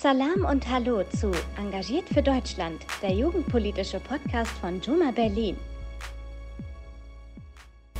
[0.00, 5.58] Salam und Hallo zu Engagiert für Deutschland, der jugendpolitische Podcast von Juma Berlin.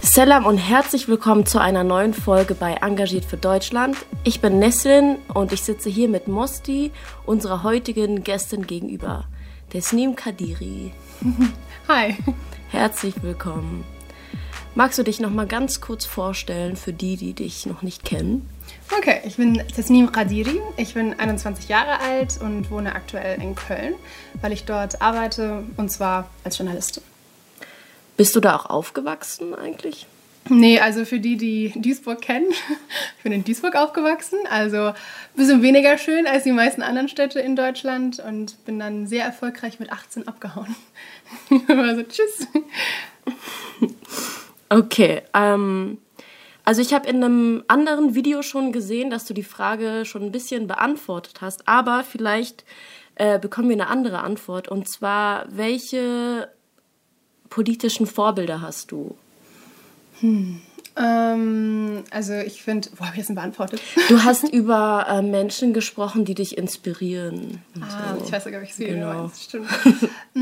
[0.00, 3.98] Salam und herzlich willkommen zu einer neuen Folge bei Engagiert für Deutschland.
[4.24, 6.90] Ich bin Nesrin und ich sitze hier mit Mosti,
[7.26, 9.26] unserer heutigen Gästin gegenüber,
[9.68, 10.94] Tesnim Kadiri.
[11.88, 12.16] Hi.
[12.70, 13.84] Herzlich willkommen.
[14.74, 18.48] Magst du dich noch mal ganz kurz vorstellen für die, die dich noch nicht kennen?
[18.96, 20.60] Okay, ich bin Tesnim Kadiri.
[20.76, 23.94] Ich bin 21 Jahre alt und wohne aktuell in Köln,
[24.40, 27.02] weil ich dort arbeite und zwar als Journalistin.
[28.16, 30.06] Bist du da auch aufgewachsen eigentlich?
[30.48, 32.50] Nee, also für die, die Duisburg kennen,
[33.16, 34.94] ich bin in Duisburg aufgewachsen, also ein
[35.36, 39.78] bisschen weniger schön als die meisten anderen Städte in Deutschland und bin dann sehr erfolgreich
[39.78, 40.74] mit 18 abgehauen.
[41.68, 42.46] also tschüss.
[44.68, 45.98] Okay, ähm,
[46.64, 50.32] also ich habe in einem anderen Video schon gesehen, dass du die Frage schon ein
[50.32, 52.64] bisschen beantwortet hast, aber vielleicht
[53.16, 54.68] äh, bekommen wir eine andere Antwort.
[54.68, 56.48] Und zwar, welche
[57.48, 59.16] politischen Vorbilder hast du?
[60.20, 60.60] Hm.
[60.96, 63.80] Ähm, also ich finde, wo habe ich das denn beantwortet?
[64.08, 67.62] Du hast über äh, Menschen gesprochen, die dich inspirieren.
[67.80, 68.24] Ah, so.
[68.24, 69.30] ich weiß sogar, wie ich sie genau.
[69.38, 69.68] Stimmt.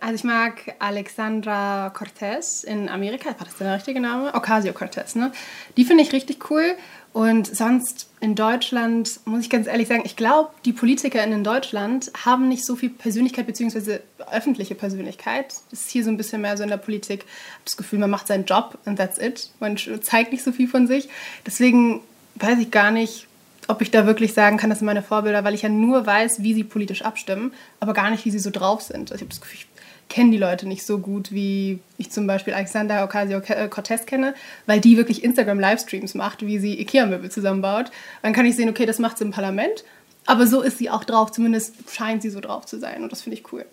[0.00, 3.28] Also ich mag Alexandra Cortez in Amerika.
[3.30, 4.34] War das der richtige Name?
[4.34, 5.32] Ocasio Cortez, ne?
[5.76, 6.76] Die finde ich richtig cool.
[7.12, 12.10] Und sonst in Deutschland, muss ich ganz ehrlich sagen, ich glaube, die PolitikerInnen in Deutschland
[12.24, 13.98] haben nicht so viel Persönlichkeit bzw.
[14.30, 15.54] öffentliche Persönlichkeit.
[15.70, 17.24] Das ist hier so ein bisschen mehr so in der Politik.
[17.26, 19.50] Ich habe das Gefühl, man macht seinen Job and that's it.
[19.60, 21.10] Man zeigt nicht so viel von sich.
[21.44, 22.00] Deswegen
[22.36, 23.26] weiß ich gar nicht,
[23.68, 26.42] ob ich da wirklich sagen kann, das sind meine Vorbilder, weil ich ja nur weiß,
[26.42, 29.12] wie sie politisch abstimmen, aber gar nicht, wie sie so drauf sind.
[29.12, 29.71] Also ich habe das Gefühl, ich
[30.12, 34.34] kenne die Leute nicht so gut, wie ich zum Beispiel Alexander Ocasio-Cortez kenne,
[34.66, 37.90] weil die wirklich Instagram-Livestreams macht, wie sie Ikea-Möbel zusammenbaut.
[38.20, 39.84] Dann kann ich sehen, okay, das macht sie im Parlament,
[40.26, 43.22] aber so ist sie auch drauf, zumindest scheint sie so drauf zu sein und das
[43.22, 43.64] finde ich cool.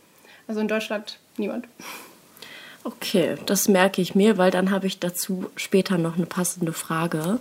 [0.48, 1.68] Also in Deutschland niemand.
[2.86, 7.40] Okay, das merke ich mir, weil dann habe ich dazu später noch eine passende Frage.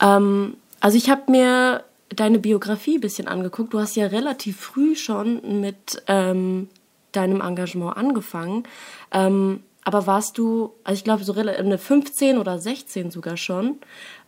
[0.00, 3.74] Ähm, also ich habe mir deine Biografie ein bisschen angeguckt.
[3.74, 6.70] Du hast ja relativ früh schon mit ähm,
[7.12, 8.64] deinem Engagement angefangen.
[9.12, 13.78] Ähm, aber warst du, also ich glaube so eine 15 oder 16 sogar schon,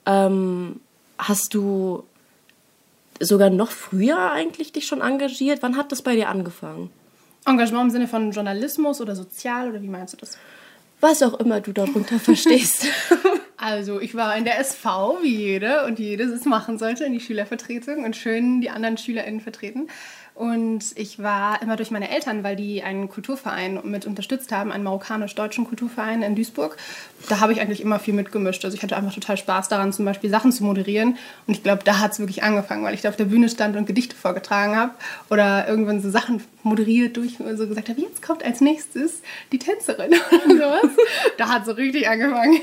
[0.06, 0.80] ähm,
[1.18, 2.04] hast du
[3.20, 5.62] sogar noch früher eigentlich dich schon engagiert?
[5.62, 6.90] Wann hat das bei dir angefangen?
[7.46, 10.38] Engagement im Sinne von Journalismus oder sozial oder wie meinst du das?
[11.00, 12.86] Was auch immer du darunter verstehst.
[13.56, 17.20] Also ich war in der SV, wie jede und jede es machen sollte, in die
[17.20, 19.88] Schülervertretung und schön die anderen SchülerInnen vertreten.
[20.34, 24.82] Und ich war immer durch meine Eltern, weil die einen Kulturverein mit unterstützt haben, einen
[24.82, 26.78] marokkanisch-deutschen Kulturverein in Duisburg.
[27.28, 28.64] Da habe ich eigentlich immer viel mitgemischt.
[28.64, 31.18] Also ich hatte einfach total Spaß daran, zum Beispiel Sachen zu moderieren.
[31.46, 33.76] Und ich glaube, da hat es wirklich angefangen, weil ich da auf der Bühne stand
[33.76, 34.94] und Gedichte vorgetragen habe
[35.28, 39.20] oder irgendwann so Sachen moderiert durch so gesagt habe, jetzt kommt als nächstes
[39.52, 40.90] die Tänzerin oder sowas.
[41.36, 42.58] da hat es so richtig angefangen.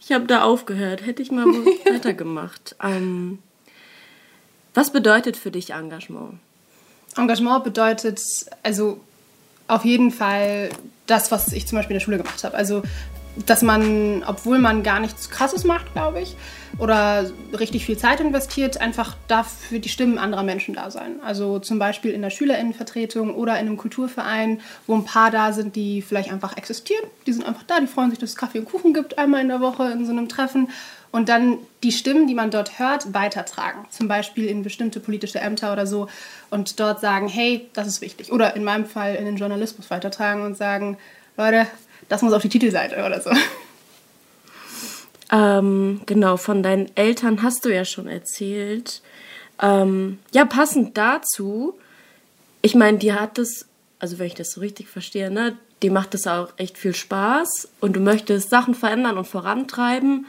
[0.00, 1.04] ich habe da aufgehört.
[1.04, 1.44] Hätte ich mal
[1.84, 2.74] weitergemacht.
[2.82, 3.38] Ähm
[4.74, 6.38] was bedeutet für dich Engagement?
[7.16, 8.20] Engagement bedeutet
[8.62, 9.00] also
[9.68, 10.70] auf jeden Fall
[11.06, 12.56] das, was ich zum Beispiel in der Schule gemacht habe.
[12.56, 12.82] Also
[13.46, 16.36] dass man, obwohl man gar nichts Krasses macht, glaube ich,
[16.78, 21.16] oder richtig viel Zeit investiert, einfach dafür die Stimmen anderer Menschen da sein.
[21.24, 25.76] Also zum Beispiel in der Schülerinnenvertretung oder in einem Kulturverein, wo ein paar da sind,
[25.76, 27.04] die vielleicht einfach existieren.
[27.26, 29.48] Die sind einfach da, die freuen sich, dass es Kaffee und Kuchen gibt, einmal in
[29.48, 30.68] der Woche in so einem Treffen
[31.12, 33.84] und dann die Stimmen, die man dort hört, weitertragen.
[33.90, 36.08] Zum Beispiel in bestimmte politische Ämter oder so
[36.50, 38.32] und dort sagen, hey, das ist wichtig.
[38.32, 40.96] Oder in meinem Fall in den Journalismus weitertragen und sagen,
[41.36, 41.66] Leute,
[42.08, 43.30] das muss auf die Titelseite oder so.
[45.34, 49.00] Ähm, genau, von deinen Eltern hast du ja schon erzählt.
[49.62, 51.74] Ähm, ja, passend dazu,
[52.60, 53.66] ich meine, die hat es,
[53.98, 57.68] also wenn ich das so richtig verstehe, ne, die macht es auch echt viel Spaß
[57.80, 60.26] und du möchtest Sachen verändern und vorantreiben.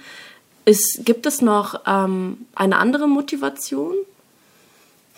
[0.66, 3.96] Ist, gibt es noch ähm, eine andere Motivation?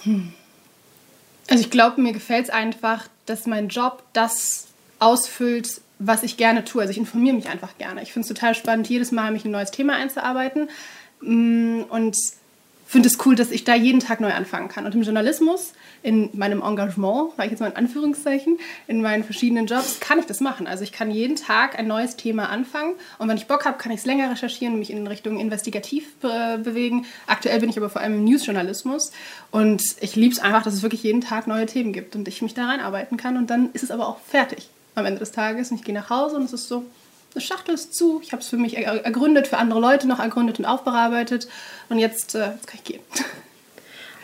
[0.04, 0.34] Hm.
[1.50, 4.68] Also ich glaube, mir gefällt es einfach, dass mein Job das
[5.00, 6.82] ausfüllt, was ich gerne tue.
[6.82, 8.02] Also ich informiere mich einfach gerne.
[8.02, 10.70] Ich finde es total spannend, jedes Mal mich ein neues Thema einzuarbeiten.
[11.22, 12.18] Mm, und
[12.86, 14.86] finde es cool, dass ich da jeden Tag neu anfangen kann.
[14.86, 15.74] Und im Journalismus,
[16.04, 20.26] in meinem Engagement, sage ich jetzt mal in Anführungszeichen, in meinen verschiedenen Jobs, kann ich
[20.26, 20.68] das machen.
[20.68, 23.92] Also ich kann jeden Tag ein neues Thema anfangen und wenn ich Bock habe, kann
[23.92, 27.06] ich es länger recherchieren, mich in Richtung investigativ be bewegen.
[27.28, 29.12] Aktuell bin ich aber vor allem im Newsjournalismus
[29.52, 32.42] und ich liebe es einfach, dass es wirklich jeden Tag neue Themen gibt und ich
[32.42, 35.72] mich da reinarbeiten kann und dann ist es aber auch fertig am Ende des Tages
[35.72, 36.86] und ich gehe nach Hause und es ist so,
[37.36, 38.22] eine Schachtel ist zu.
[38.24, 41.48] Ich habe es für mich ergründet, für andere Leute noch ergründet und aufbearbeitet.
[41.90, 43.02] Und jetzt, äh, jetzt kann ich gehen.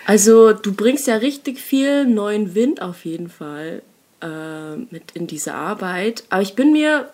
[0.08, 3.84] Also du bringst ja richtig viel neuen Wind auf jeden Fall
[4.22, 6.24] äh, mit in diese Arbeit.
[6.32, 7.08] Aber ich bin mir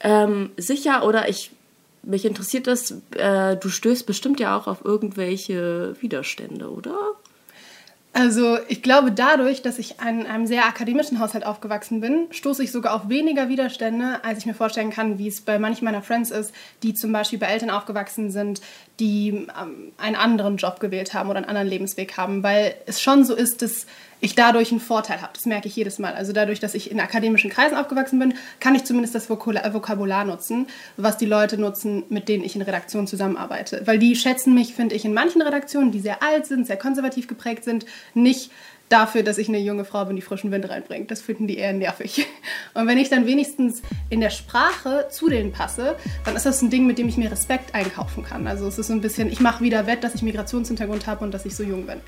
[0.00, 1.52] ähm, sicher oder ich
[2.02, 6.96] mich interessiert das, äh, du stößt bestimmt ja auch auf irgendwelche Widerstände, oder?
[8.18, 12.72] Also ich glaube, dadurch, dass ich in einem sehr akademischen Haushalt aufgewachsen bin, stoße ich
[12.72, 16.30] sogar auf weniger Widerstände, als ich mir vorstellen kann, wie es bei manchen meiner Friends
[16.30, 18.62] ist, die zum Beispiel bei Eltern aufgewachsen sind,
[19.00, 23.22] die ähm, einen anderen Job gewählt haben oder einen anderen Lebensweg haben, weil es schon
[23.22, 23.84] so ist, dass
[24.20, 25.32] ich dadurch einen Vorteil habe.
[25.34, 26.14] Das merke ich jedes Mal.
[26.14, 30.66] Also dadurch, dass ich in akademischen Kreisen aufgewachsen bin, kann ich zumindest das Vokabular nutzen,
[30.96, 33.82] was die Leute nutzen, mit denen ich in Redaktionen zusammenarbeite.
[33.86, 37.28] Weil die schätzen mich, finde ich, in manchen Redaktionen, die sehr alt sind, sehr konservativ
[37.28, 37.84] geprägt sind,
[38.14, 38.50] nicht
[38.88, 41.10] dafür, dass ich eine junge Frau bin, die frischen Wind reinbringt.
[41.10, 42.26] Das finden die eher nervig.
[42.74, 46.70] Und wenn ich dann wenigstens in der Sprache zu denen passe, dann ist das ein
[46.70, 48.46] Ding, mit dem ich mir Respekt einkaufen kann.
[48.46, 51.32] Also es ist so ein bisschen, ich mache wieder wett, dass ich Migrationshintergrund habe und
[51.32, 52.00] dass ich so jung bin.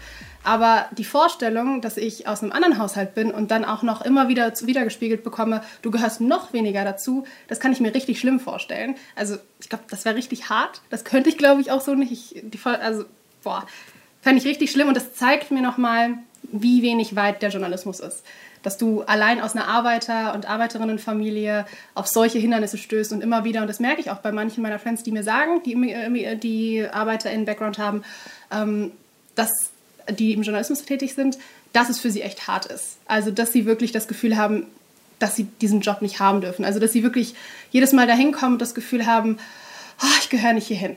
[0.44, 4.28] Aber die Vorstellung, dass ich aus einem anderen Haushalt bin und dann auch noch immer
[4.28, 8.94] wieder wiedergespiegelt bekomme, du gehörst noch weniger dazu, das kann ich mir richtig schlimm vorstellen.
[9.16, 10.80] Also ich glaube, das wäre richtig hart.
[10.90, 12.12] Das könnte ich, glaube ich, auch so nicht.
[12.12, 13.04] Ich, die, also,
[13.42, 13.66] boah,
[14.22, 18.22] fände ich richtig schlimm und das zeigt mir nochmal, wie wenig weit der Journalismus ist.
[18.62, 21.64] Dass du allein aus einer Arbeiter- und Arbeiterinnenfamilie
[21.94, 24.78] auf solche Hindernisse stößt und immer wieder, und das merke ich auch bei manchen meiner
[24.78, 28.02] Friends, die mir sagen, die, die ArbeiterInnen-Background haben,
[28.50, 28.92] ähm,
[29.34, 29.50] dass
[30.10, 31.38] die im Journalismus tätig sind,
[31.72, 32.98] dass es für sie echt hart ist.
[33.06, 34.66] Also, dass sie wirklich das Gefühl haben,
[35.18, 36.64] dass sie diesen Job nicht haben dürfen.
[36.64, 37.34] Also, dass sie wirklich
[37.70, 39.38] jedes Mal dahin kommen und das Gefühl haben,
[40.02, 40.96] oh, ich gehöre nicht hierhin.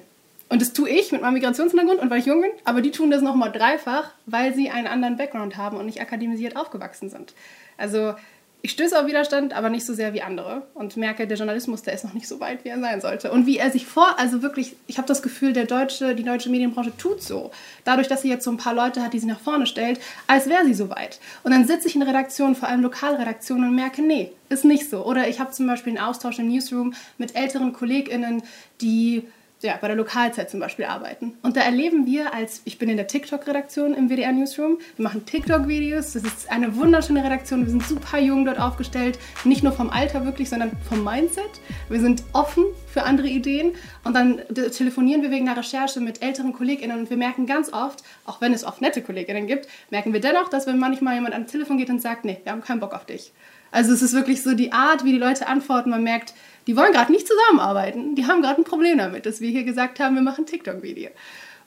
[0.51, 3.09] Und das tue ich mit meinem Migrationshintergrund und weil ich jung bin, aber die tun
[3.09, 7.33] das nochmal dreifach, weil sie einen anderen Background haben und nicht akademisiert aufgewachsen sind.
[7.77, 8.15] Also
[8.61, 11.93] ich stöße auf Widerstand, aber nicht so sehr wie andere und merke, der Journalismus, der
[11.93, 13.31] ist noch nicht so weit, wie er sein sollte.
[13.31, 16.49] Und wie er sich vor, also wirklich, ich habe das Gefühl, der deutsche, die deutsche
[16.49, 17.51] Medienbranche tut so.
[17.85, 20.49] Dadurch, dass sie jetzt so ein paar Leute hat, die sie nach vorne stellt, als
[20.49, 21.21] wäre sie so weit.
[21.43, 25.05] Und dann sitze ich in Redaktionen, vor allem Lokalredaktionen, und merke, nee, ist nicht so.
[25.05, 28.43] Oder ich habe zum Beispiel einen Austausch im Newsroom mit älteren KollegInnen,
[28.81, 29.23] die
[29.61, 31.33] ja, bei der Lokalzeit zum Beispiel arbeiten.
[31.41, 35.25] Und da erleben wir als, ich bin in der TikTok-Redaktion im WDR Newsroom, wir machen
[35.25, 39.89] TikTok-Videos, das ist eine wunderschöne Redaktion, wir sind super jung dort aufgestellt, nicht nur vom
[39.89, 41.61] Alter wirklich, sondern vom Mindset.
[41.89, 43.73] Wir sind offen für andere Ideen.
[44.03, 44.41] Und dann
[44.71, 46.99] telefonieren wir wegen einer Recherche mit älteren KollegInnen.
[46.99, 50.49] Und wir merken ganz oft, auch wenn es oft nette KollegInnen gibt, merken wir dennoch,
[50.49, 53.05] dass wenn manchmal jemand ans Telefon geht und sagt, nee, wir haben keinen Bock auf
[53.05, 53.31] dich.
[53.71, 56.33] Also es ist wirklich so die Art, wie die Leute antworten, man merkt,
[56.71, 58.15] die wollen gerade nicht zusammenarbeiten.
[58.15, 61.09] Die haben gerade ein Problem damit, dass wir hier gesagt haben, wir machen TikTok-Video.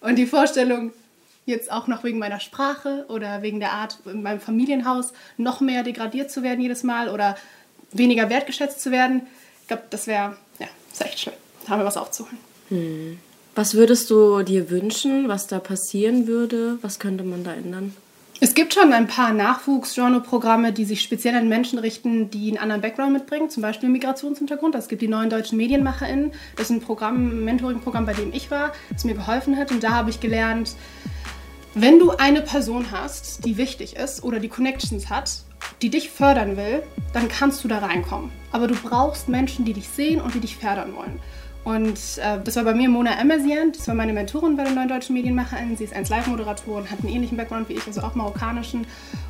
[0.01, 0.95] Und die Vorstellung,
[1.45, 5.83] jetzt auch noch wegen meiner Sprache oder wegen der Art in meinem Familienhaus noch mehr
[5.83, 7.37] degradiert zu werden jedes Mal oder
[7.93, 9.27] weniger wertgeschätzt zu werden,
[9.61, 11.35] ich glaube, das wäre ja, ist echt schlimm.
[11.65, 12.39] Da haben wir was aufzuholen.
[12.71, 13.19] Hm.
[13.55, 16.79] Was würdest du dir wünschen, was da passieren würde?
[16.81, 17.95] Was könnte man da ändern?
[18.41, 22.83] Es gibt schon ein paar Nachwuchsgenreprogramme, die sich speziell an Menschen richten, die einen anderen
[22.83, 24.75] Background mitbringen, zum Beispiel Migrationshintergrund.
[24.75, 26.33] Es gibt die neuen deutschen MedienmacherInnen.
[26.57, 29.71] Das ist ein Programm, ein Mentoring-Programm, bei dem ich war, das mir geholfen hat.
[29.71, 30.75] Und da habe ich gelernt,
[31.75, 35.31] wenn du eine Person hast, die wichtig ist oder die Connections hat,
[35.81, 36.83] die dich fördern will,
[37.13, 38.31] dann kannst du da reinkommen.
[38.53, 41.21] Aber du brauchst Menschen, die dich sehen und die dich fördern wollen.
[41.65, 44.89] Und äh, das war bei mir Mona Emersian, das war meine Mentorin bei den Neuen
[44.89, 45.79] Deutschen Medienmacherinnen.
[45.79, 48.87] Sie ist 1 Live-Moderatorin, hat einen ähnlichen Background wie ich, also auch marokkanischen.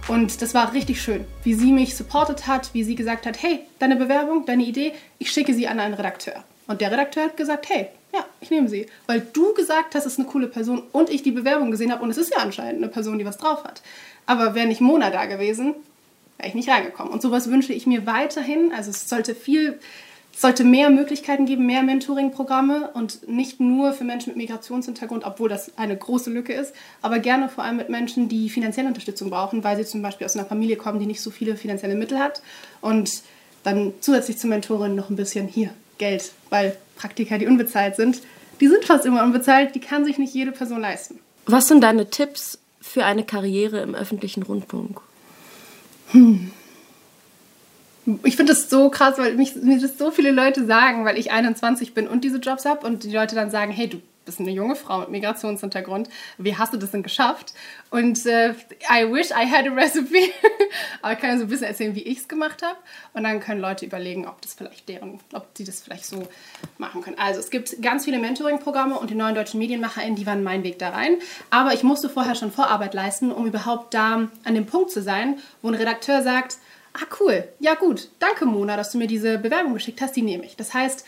[0.09, 3.61] Und das war richtig schön, wie sie mich supportet hat, wie sie gesagt hat, hey,
[3.79, 6.43] deine Bewerbung, deine Idee, ich schicke sie an einen Redakteur.
[6.67, 8.87] Und der Redakteur hat gesagt, hey, ja, ich nehme sie.
[9.07, 12.03] Weil du gesagt hast, es ist eine coole Person und ich die Bewerbung gesehen habe
[12.03, 13.83] und es ist ja anscheinend eine Person, die was drauf hat.
[14.27, 15.75] Aber wäre nicht Mona da gewesen,
[16.39, 17.13] wäre ich nicht reingekommen.
[17.13, 18.73] Und sowas wünsche ich mir weiterhin.
[18.75, 19.79] Also es sollte viel
[20.35, 25.49] es sollte mehr Möglichkeiten geben, mehr Mentoring-Programme und nicht nur für Menschen mit Migrationshintergrund, obwohl
[25.49, 29.63] das eine große Lücke ist, aber gerne vor allem mit Menschen, die finanzielle Unterstützung brauchen,
[29.63, 32.43] weil sie zum Beispiel aus einer Familie kommen, die nicht so viele finanzielle Mittel hat
[32.81, 33.23] und
[33.63, 38.21] dann zusätzlich zur Mentorin noch ein bisschen hier Geld, weil Praktika, die unbezahlt sind,
[38.61, 41.21] die sind fast immer unbezahlt, die kann sich nicht jede Person leisten.
[41.47, 45.01] Was sind deine Tipps für eine Karriere im öffentlichen Rundfunk?
[46.11, 46.51] Hm.
[48.25, 51.33] Ich finde das so krass, weil mich, mir das so viele Leute sagen, weil ich
[51.33, 54.51] 21 bin und diese Jobs habe und die Leute dann sagen, hey, du bist eine
[54.51, 56.09] junge Frau mit Migrationshintergrund,
[56.39, 57.53] wie hast du das denn geschafft?
[57.91, 58.51] Und äh,
[58.91, 60.31] I wish I had a recipe.
[61.03, 62.77] Aber ich kann ja so ein bisschen erzählen, wie ich es gemacht habe.
[63.13, 66.27] Und dann können Leute überlegen, ob das vielleicht deren, ob sie das vielleicht so
[66.79, 67.19] machen können.
[67.19, 70.79] Also es gibt ganz viele Mentoring-Programme und die neuen deutschen MedienmacherInnen, die waren mein Weg
[70.79, 71.19] da rein.
[71.51, 75.39] Aber ich musste vorher schon Vorarbeit leisten, um überhaupt da an dem Punkt zu sein,
[75.63, 76.59] wo ein Redakteur sagt,
[76.95, 80.45] ah cool, ja gut, danke Mona, dass du mir diese Bewerbung geschickt hast, die nehme
[80.45, 80.57] ich.
[80.57, 81.05] Das heißt,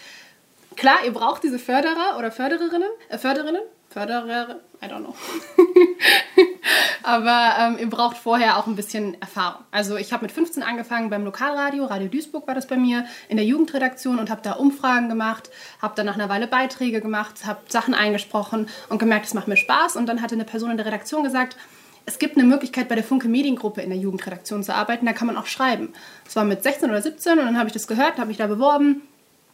[0.76, 5.14] klar, ihr braucht diese Förderer oder Fördererinnen, äh, Förderinnen, Förderer, I don't know.
[7.02, 9.64] Aber ähm, ihr braucht vorher auch ein bisschen Erfahrung.
[9.70, 13.36] Also ich habe mit 15 angefangen beim Lokalradio, Radio Duisburg war das bei mir, in
[13.36, 15.50] der Jugendredaktion und habe da Umfragen gemacht,
[15.80, 19.56] habe dann nach einer Weile Beiträge gemacht, habe Sachen eingesprochen und gemerkt, es macht mir
[19.56, 19.96] Spaß.
[19.96, 21.56] Und dann hatte eine Person in der Redaktion gesagt,
[22.06, 25.06] es gibt eine Möglichkeit, bei der Funke Mediengruppe in der Jugendredaktion zu arbeiten.
[25.06, 25.92] Da kann man auch schreiben.
[26.24, 28.46] Das war mit 16 oder 17 und dann habe ich das gehört, habe mich da
[28.46, 29.02] beworben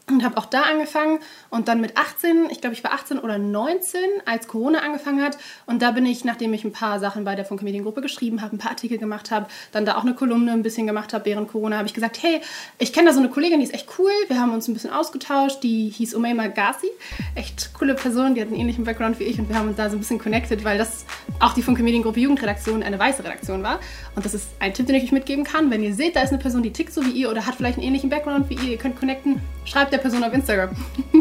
[0.09, 3.39] und habe auch da angefangen und dann mit 18, ich glaube, ich war 18 oder
[3.39, 5.39] 19, als Corona angefangen hat.
[5.67, 8.57] Und da bin ich, nachdem ich ein paar Sachen bei der Funke Mediengruppe geschrieben habe,
[8.57, 11.49] ein paar Artikel gemacht habe, dann da auch eine Kolumne ein bisschen gemacht habe während
[11.49, 12.41] Corona, habe ich gesagt, hey,
[12.79, 14.91] ich kenne da so eine Kollegin, die ist echt cool, wir haben uns ein bisschen
[14.91, 16.91] ausgetauscht, die hieß Umayma Ghazi,
[17.37, 19.89] echt coole Person, die hat einen ähnlichen Background wie ich und wir haben uns da
[19.89, 21.07] so ein bisschen connected, weil das
[21.39, 23.79] auch die Funke Mediengruppe Jugendredaktion eine weiße Redaktion war.
[24.17, 26.31] Und das ist ein Tipp, den ich euch mitgeben kann, wenn ihr seht, da ist
[26.31, 28.73] eine Person, die tickt so wie ihr oder hat vielleicht einen ähnlichen Background wie ihr,
[28.73, 30.71] ihr könnt connecten, schreibt der Person auf Instagram.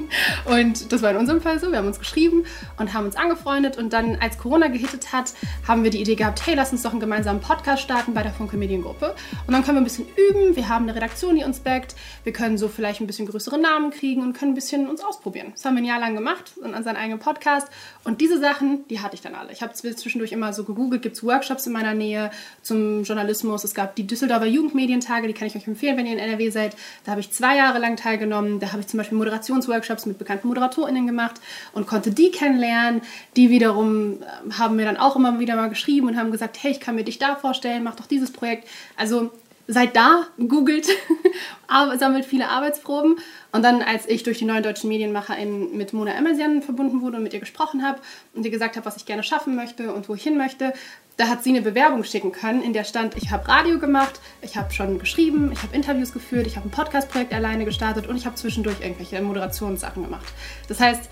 [0.46, 1.70] und das war in unserem Fall so.
[1.72, 2.46] Wir haben uns geschrieben
[2.78, 3.78] und haben uns angefreundet.
[3.78, 5.34] Und dann, als Corona gehittet hat,
[5.68, 8.32] haben wir die Idee gehabt, hey, lass uns doch einen gemeinsamen Podcast starten bei der
[8.32, 9.16] Funke Mediengruppe.
[9.48, 10.56] Und dann können wir ein bisschen üben.
[10.56, 11.96] Wir haben eine Redaktion, die uns backt.
[12.24, 15.52] Wir können so vielleicht ein bisschen größere Namen kriegen und können ein bisschen uns ausprobieren.
[15.52, 17.68] Das haben wir ein Jahr lang gemacht und an seinen eigenen Podcast.
[18.04, 19.52] Und diese Sachen, die hatte ich dann alle.
[19.52, 23.64] Ich habe zwischendurch immer so gegoogelt, gibt es Workshops in meiner Nähe zum Journalismus.
[23.64, 26.76] Es gab die Düsseldorfer Jugendmedientage, die kann ich euch empfehlen, wenn ihr in NRW seid.
[27.04, 28.60] Da habe ich zwei Jahre lang teilgenommen.
[28.62, 31.42] Da habe ich zum Beispiel Moderationsworkshops mit bekannten ModeratorInnen gemacht
[31.74, 33.02] und konnte die kennenlernen.
[33.36, 36.72] Die wiederum ähm, haben mir dann auch immer wieder mal geschrieben und haben gesagt, hey,
[36.72, 38.68] ich kann mir dich da vorstellen, mach doch dieses Projekt.
[38.96, 39.32] Also
[39.72, 40.88] seid da, googelt,
[41.98, 43.16] sammelt viele Arbeitsproben.
[43.52, 47.24] Und dann, als ich durch die neuen deutschen MedienmacherInnen mit Mona Emersian verbunden wurde und
[47.24, 48.00] mit ihr gesprochen habe
[48.34, 50.74] und ihr gesagt habe, was ich gerne schaffen möchte und wo ich hin möchte,
[51.18, 54.58] da hat sie eine Bewerbung schicken können, in der stand, ich habe Radio gemacht, ich
[54.58, 58.26] habe schon geschrieben, ich habe Interviews geführt, ich habe ein Podcast-Projekt alleine gestartet und ich
[58.26, 60.26] habe zwischendurch irgendwelche Moderationssachen gemacht.
[60.68, 61.10] Das heißt,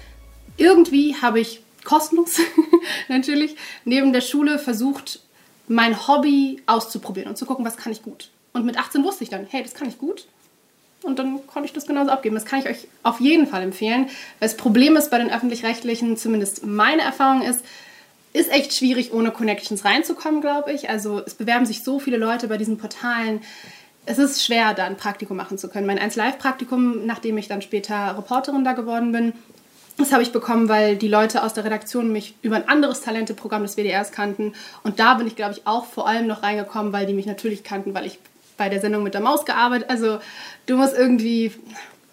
[0.57, 2.39] irgendwie habe ich kostenlos
[3.07, 5.19] natürlich neben der Schule versucht,
[5.67, 8.29] mein Hobby auszuprobieren und zu gucken, was kann ich gut.
[8.53, 10.27] Und mit 18 wusste ich dann, hey, das kann ich gut.
[11.01, 12.35] Und dann konnte ich das genauso abgeben.
[12.35, 14.05] Das kann ich euch auf jeden Fall empfehlen.
[14.39, 17.63] Weil das Problem ist bei den öffentlich-rechtlichen, zumindest meine Erfahrung ist,
[18.33, 20.89] ist echt schwierig, ohne Connections reinzukommen, glaube ich.
[20.89, 23.41] Also es bewerben sich so viele Leute bei diesen Portalen.
[24.05, 25.87] Es ist schwer, da ein Praktikum machen zu können.
[25.87, 29.33] Mein 1Live-Praktikum, nachdem ich dann später Reporterin da geworden bin,
[29.97, 33.63] das habe ich bekommen, weil die Leute aus der Redaktion mich über ein anderes Talenteprogramm
[33.63, 34.53] des WDRs kannten.
[34.83, 37.63] Und da bin ich, glaube ich, auch vor allem noch reingekommen, weil die mich natürlich
[37.63, 38.17] kannten, weil ich
[38.59, 39.89] bei der Sendung mit der Maus gearbeitet.
[39.89, 40.19] Also
[40.67, 41.51] du musst irgendwie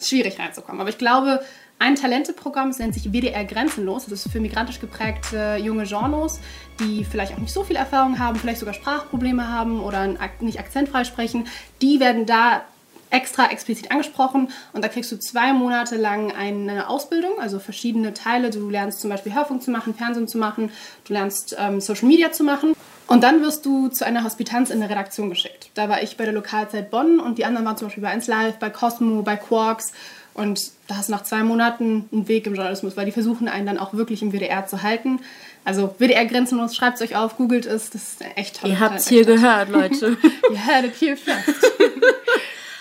[0.00, 0.80] schwierig reinzukommen.
[0.80, 1.42] Aber ich glaube,
[1.78, 4.06] ein Talenteprogramm, das nennt sich WDR Grenzenlos.
[4.06, 6.40] Das ist für migrantisch geprägte junge Genres,
[6.80, 11.04] die vielleicht auch nicht so viel Erfahrung haben, vielleicht sogar Sprachprobleme haben oder nicht akzentfrei
[11.04, 11.46] sprechen.
[11.82, 12.62] Die werden da
[13.10, 18.50] extra explizit angesprochen und da kriegst du zwei Monate lang eine Ausbildung, also verschiedene Teile.
[18.50, 20.70] Du lernst zum Beispiel Hörfunk zu machen, Fernsehen zu machen,
[21.04, 22.74] du lernst ähm, Social Media zu machen
[23.06, 25.70] und dann wirst du zu einer Hospitanz in der Redaktion geschickt.
[25.74, 28.26] Da war ich bei der Lokalzeit Bonn und die anderen waren zum Beispiel bei 1
[28.26, 29.92] Live, bei Cosmo, bei Quarks
[30.36, 33.66] und da hast du nach zwei Monaten einen Weg im Journalismus, weil die versuchen einen
[33.66, 35.20] dann auch wirklich im WDR zu halten.
[35.64, 38.70] Also WDR grenzenlos, schreibt es euch auf, googelt es, das ist echt toll.
[38.70, 40.18] Ihr habt es hier gehört, Leute.
[40.50, 41.72] Ihr heard it here first.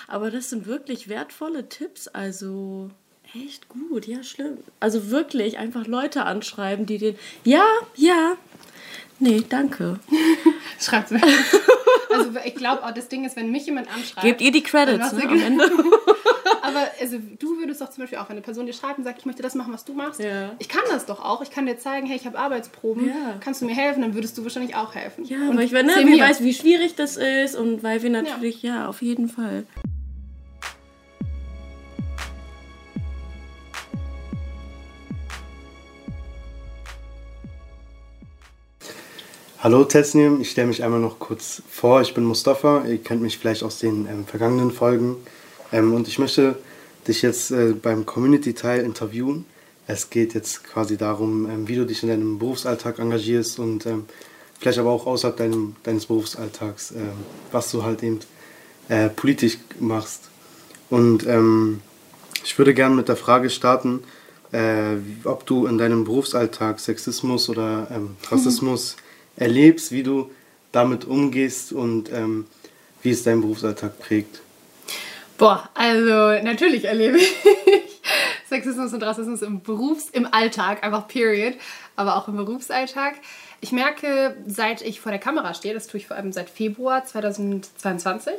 [0.08, 2.90] Aber das sind wirklich wertvolle Tipps, also
[3.34, 4.58] echt gut, ja, schlimm.
[4.80, 8.38] Also wirklich einfach Leute anschreiben, die den, ja, ja,
[9.20, 10.00] nee, danke.
[10.80, 11.22] Schreibt mir.
[12.18, 14.26] Also ich glaube auch, das Ding ist, wenn mich jemand anschreibt.
[14.26, 15.66] Gebt ihr die Credits ne, am Ende.
[16.62, 19.20] Aber also, du würdest doch zum Beispiel auch, wenn eine Person dir schreibt und sagt,
[19.20, 20.20] ich möchte das machen, was du machst.
[20.20, 20.56] Ja.
[20.60, 21.42] Ich kann das doch auch.
[21.42, 23.08] Ich kann dir zeigen, hey, ich habe Arbeitsproben.
[23.08, 23.36] Ja.
[23.40, 24.02] Kannst du mir helfen?
[24.02, 25.26] Dann würdest du wahrscheinlich auch helfen.
[25.26, 28.76] Ja, und weil ich ne, weiß, wie schwierig das ist und weil wir natürlich, ja,
[28.76, 29.66] ja auf jeden Fall.
[39.66, 42.00] Hallo Tesnim, ich stelle mich einmal noch kurz vor.
[42.02, 45.16] Ich bin Mustafa, ihr kennt mich vielleicht aus den ähm, vergangenen Folgen.
[45.72, 46.56] Ähm, und ich möchte
[47.08, 49.46] dich jetzt äh, beim Community-Teil interviewen.
[49.88, 54.06] Es geht jetzt quasi darum, ähm, wie du dich in deinem Berufsalltag engagierst und ähm,
[54.60, 57.00] vielleicht aber auch außerhalb deinem, deines Berufsalltags, äh,
[57.52, 58.20] was du halt eben
[58.88, 60.30] äh, politisch machst.
[60.92, 61.82] Und ähm,
[62.44, 64.04] ich würde gerne mit der Frage starten,
[64.52, 68.98] äh, ob du in deinem Berufsalltag Sexismus oder ähm, Rassismus
[69.38, 70.32] erlebst, wie du
[70.72, 72.46] damit umgehst und ähm,
[73.02, 74.42] wie es deinen Berufsalltag prägt?
[75.38, 77.34] Boah, also natürlich erlebe ich
[78.50, 81.56] Sexismus und Rassismus im Berufs-, im Alltag, einfach period,
[81.96, 83.16] aber auch im Berufsalltag.
[83.62, 87.06] Ich merke, seit ich vor der Kamera stehe, das tue ich vor allem seit Februar
[87.06, 88.34] 2022,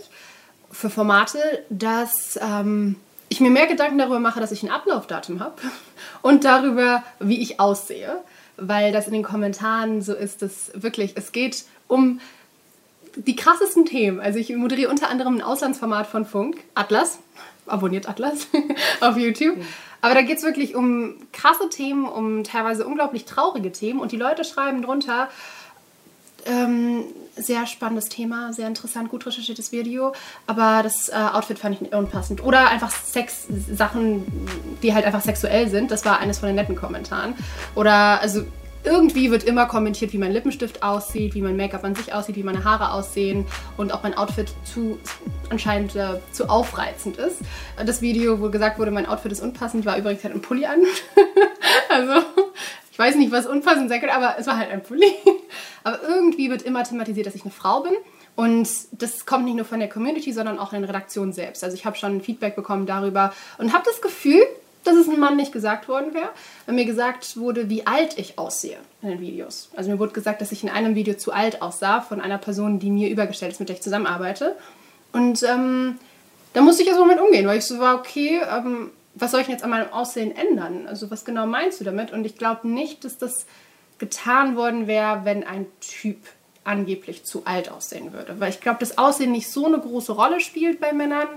[0.71, 1.39] für Formate,
[1.69, 2.97] dass ähm,
[3.29, 5.61] ich mir mehr Gedanken darüber mache, dass ich ein Ablaufdatum habe
[6.23, 8.21] und darüber, wie ich aussehe
[8.57, 12.21] weil das in den Kommentaren so ist, dass wirklich, es geht um
[13.17, 14.21] die krassesten Themen.
[14.21, 17.19] Also ich moderiere unter anderem ein Auslandsformat von Funk, Atlas.
[17.67, 18.47] Abonniert Atlas
[19.01, 19.57] auf YouTube.
[20.01, 23.99] Aber da geht es wirklich um krasse Themen, um teilweise unglaublich traurige Themen.
[23.99, 25.29] Und die Leute schreiben drunter,
[26.47, 27.05] ähm,
[27.37, 30.13] sehr spannendes Thema, sehr interessant, gut recherchiertes Video,
[30.47, 32.43] aber das äh, Outfit fand ich unpassend.
[32.43, 34.25] Oder einfach Sex-Sachen,
[34.83, 35.91] die halt einfach sexuell sind.
[35.91, 37.35] Das war eines von den netten Kommentaren.
[37.75, 38.43] Oder also
[38.87, 42.45] irgendwie wird immer kommentiert, wie mein Lippenstift aussieht, wie mein Make-up an sich aussieht, wie
[42.45, 43.45] meine Haare aussehen
[43.77, 44.99] und ob mein Outfit zu
[45.51, 47.41] anscheinend äh, zu aufreizend ist.
[47.85, 50.81] Das Video, wo gesagt wurde, mein Outfit ist unpassend, war übrigens halt ein Pulli an.
[51.89, 52.25] also
[52.97, 55.13] ich weiß nicht, was unpassend sein könnte, aber es war halt ein Pulli.
[55.85, 57.93] aber irgendwie wird immer thematisiert, dass ich eine Frau bin.
[58.37, 61.63] Und das kommt nicht nur von der Community, sondern auch in der Redaktion selbst.
[61.63, 64.41] Also ich habe schon Feedback bekommen darüber und habe das Gefühl,
[64.83, 66.31] dass es einem Mann nicht gesagt worden wäre,
[66.65, 69.69] wenn mir gesagt wurde, wie alt ich aussehe in den Videos.
[69.77, 72.79] Also mir wurde gesagt, dass ich in einem Video zu alt aussah von einer Person,
[72.79, 74.57] die mir übergestellt ist, mit der ich zusammenarbeite.
[75.13, 75.99] Und ähm,
[76.55, 79.49] da musste ich erstmal mit umgehen, weil ich so war, okay, ähm, was soll ich
[79.49, 80.87] jetzt an meinem Aussehen ändern?
[80.87, 82.13] Also was genau meinst du damit?
[82.13, 83.47] Und ich glaube nicht, dass das
[83.99, 86.19] getan worden wäre, wenn ein Typ
[86.65, 88.39] angeblich zu alt aussehen würde.
[88.41, 91.29] Weil ich glaube, das Aussehen nicht so eine große Rolle spielt bei Männern.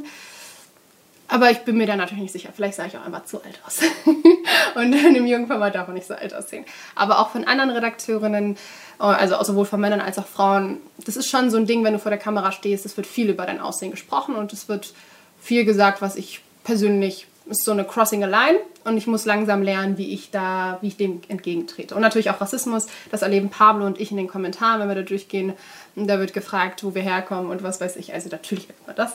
[1.29, 2.49] Aber ich bin mir da natürlich nicht sicher.
[2.53, 3.79] Vielleicht sah ich auch einfach zu alt aus.
[4.75, 6.65] und in einem jungen Format darf man nicht so alt aussehen.
[6.95, 8.57] Aber auch von anderen Redakteurinnen,
[8.97, 11.99] also sowohl von Männern als auch Frauen, das ist schon so ein Ding, wenn du
[11.99, 14.93] vor der Kamera stehst, es wird viel über dein Aussehen gesprochen und es wird
[15.39, 19.61] viel gesagt, was ich persönlich ist so eine Crossing a Line und ich muss langsam
[19.61, 21.95] lernen, wie ich da, wie ich dem entgegentrete.
[21.95, 25.01] Und natürlich auch Rassismus, das erleben Pablo und ich in den Kommentaren, wenn wir da
[25.01, 25.53] durchgehen.
[25.95, 28.13] Da wird gefragt, wo wir herkommen und was weiß ich.
[28.13, 29.13] Also natürlich immer das.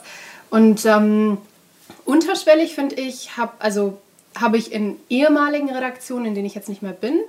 [0.50, 1.38] Und ähm,
[2.04, 3.98] unterschwellig finde ich, habe also
[4.38, 7.20] habe ich in ehemaligen Redaktionen, in denen ich jetzt nicht mehr bin,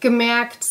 [0.00, 0.64] gemerkt,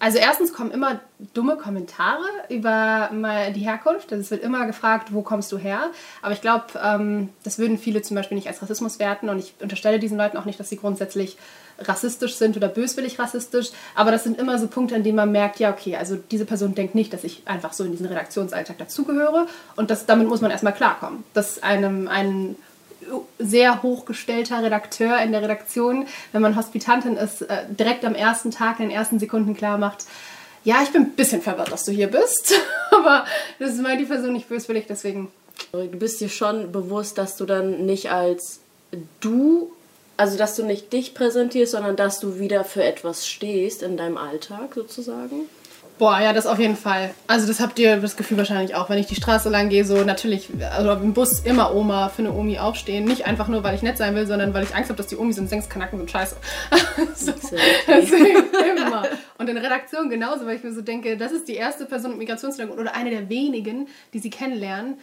[0.00, 1.00] also erstens kommen immer
[1.34, 3.10] dumme Kommentare über
[3.54, 4.12] die Herkunft.
[4.12, 5.90] Also es wird immer gefragt, wo kommst du her?
[6.22, 9.28] Aber ich glaube, ähm, das würden viele zum Beispiel nicht als Rassismus werten.
[9.28, 11.36] Und ich unterstelle diesen Leuten auch nicht, dass sie grundsätzlich
[11.80, 13.70] rassistisch sind oder böswillig rassistisch.
[13.96, 16.74] Aber das sind immer so Punkte, an denen man merkt, ja, okay, also diese Person
[16.74, 19.46] denkt nicht, dass ich einfach so in diesen Redaktionsalltag dazugehöre.
[19.74, 21.24] Und das, damit muss man erstmal klarkommen.
[21.34, 22.56] Dass einem ein
[23.38, 28.80] sehr hochgestellter Redakteur in der Redaktion, wenn man Hospitantin ist, äh, direkt am ersten Tag,
[28.80, 30.04] in den ersten Sekunden klar macht,
[30.64, 32.54] ja, ich bin ein bisschen verwirrt, dass du hier bist,
[32.90, 33.24] aber
[33.58, 35.30] das ist die Person nicht böswillig, deswegen.
[35.72, 38.60] Du bist dir schon bewusst, dass du dann nicht als
[39.20, 39.72] du,
[40.16, 44.16] also dass du nicht dich präsentierst, sondern dass du wieder für etwas stehst in deinem
[44.16, 45.48] Alltag sozusagen?
[45.98, 47.10] Boah, ja, das auf jeden Fall.
[47.26, 48.88] Also das habt ihr das Gefühl wahrscheinlich auch.
[48.88, 52.32] Wenn ich die Straße lang gehe, so natürlich, also im Bus immer Oma für eine
[52.32, 53.04] Omi aufstehen.
[53.04, 55.16] Nicht einfach nur, weil ich nett sein will, sondern weil ich Angst habe, dass die
[55.16, 56.36] Omis sind Kanacken sind scheiße.
[57.16, 57.32] so,
[57.88, 58.44] deswegen
[58.76, 59.08] immer.
[59.38, 62.20] Und in Redaktion genauso, weil ich mir so denke, das ist die erste Person mit
[62.20, 64.98] Migrationshintergrund oder eine der wenigen, die sie kennenlernen.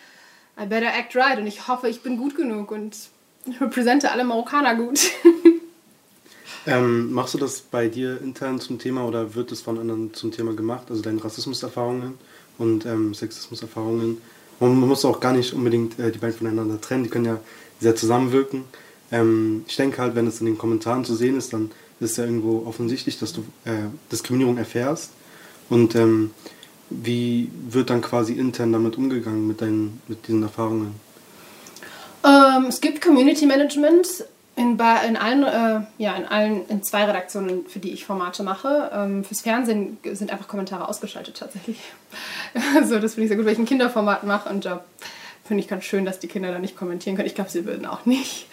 [0.57, 1.37] I better act right.
[1.37, 2.95] Und ich hoffe, ich bin gut genug und
[3.59, 4.99] repräsente alle Marokkaner gut.
[6.67, 10.31] Ähm, machst du das bei dir intern zum Thema oder wird es von anderen zum
[10.31, 10.87] Thema gemacht?
[10.89, 12.15] Also deine Rassismuserfahrungen
[12.57, 14.17] und ähm, Sexismuserfahrungen.
[14.59, 17.39] Man muss auch gar nicht unbedingt äh, die beiden voneinander trennen, die können ja
[17.79, 18.63] sehr zusammenwirken.
[19.11, 22.17] Ähm, ich denke halt, wenn es in den Kommentaren zu sehen ist, dann ist es
[22.17, 25.11] ja irgendwo offensichtlich, dass du äh, Diskriminierung erfährst.
[25.69, 26.31] Und ähm,
[26.89, 30.95] wie wird dann quasi intern damit umgegangen mit, deinen, mit diesen Erfahrungen?
[32.23, 37.65] Ähm, es gibt Community Management in, in allen, äh, ja, in allen, in zwei Redaktionen,
[37.67, 38.89] für die ich Formate mache.
[38.93, 41.79] Ähm, fürs Fernsehen sind einfach Kommentare ausgeschaltet tatsächlich.
[42.75, 44.83] also das finde ich sehr gut, weil ich ein Kinderformat mache und da
[45.45, 47.27] finde ich ganz schön, dass die Kinder da nicht kommentieren können.
[47.27, 48.47] Ich glaube, sie würden auch nicht.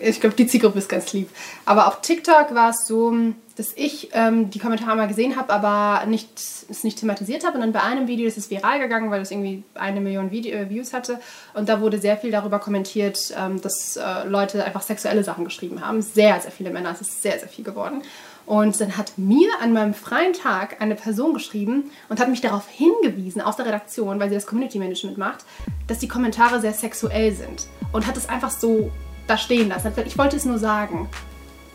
[0.00, 1.28] Ich glaube, die Zielgruppe ist ganz lieb.
[1.64, 3.12] Aber auf TikTok war es so,
[3.56, 7.56] dass ich ähm, die Kommentare mal gesehen habe, aber nicht, es nicht thematisiert habe.
[7.56, 10.56] Und dann bei einem Video ist es viral gegangen, weil es irgendwie eine Million Video
[10.56, 11.18] äh, Views hatte.
[11.54, 15.84] Und da wurde sehr viel darüber kommentiert, ähm, dass äh, Leute einfach sexuelle Sachen geschrieben
[15.84, 16.00] haben.
[16.00, 16.92] Sehr, sehr viele Männer.
[16.92, 18.02] Es ist sehr, sehr viel geworden.
[18.46, 22.68] Und dann hat mir an meinem freien Tag eine Person geschrieben und hat mich darauf
[22.68, 25.44] hingewiesen, aus der Redaktion, weil sie das Community Management macht,
[25.88, 27.66] dass die Kommentare sehr sexuell sind.
[27.92, 28.92] Und hat es einfach so
[29.26, 29.92] da stehen lassen.
[30.06, 31.08] Ich wollte es nur sagen.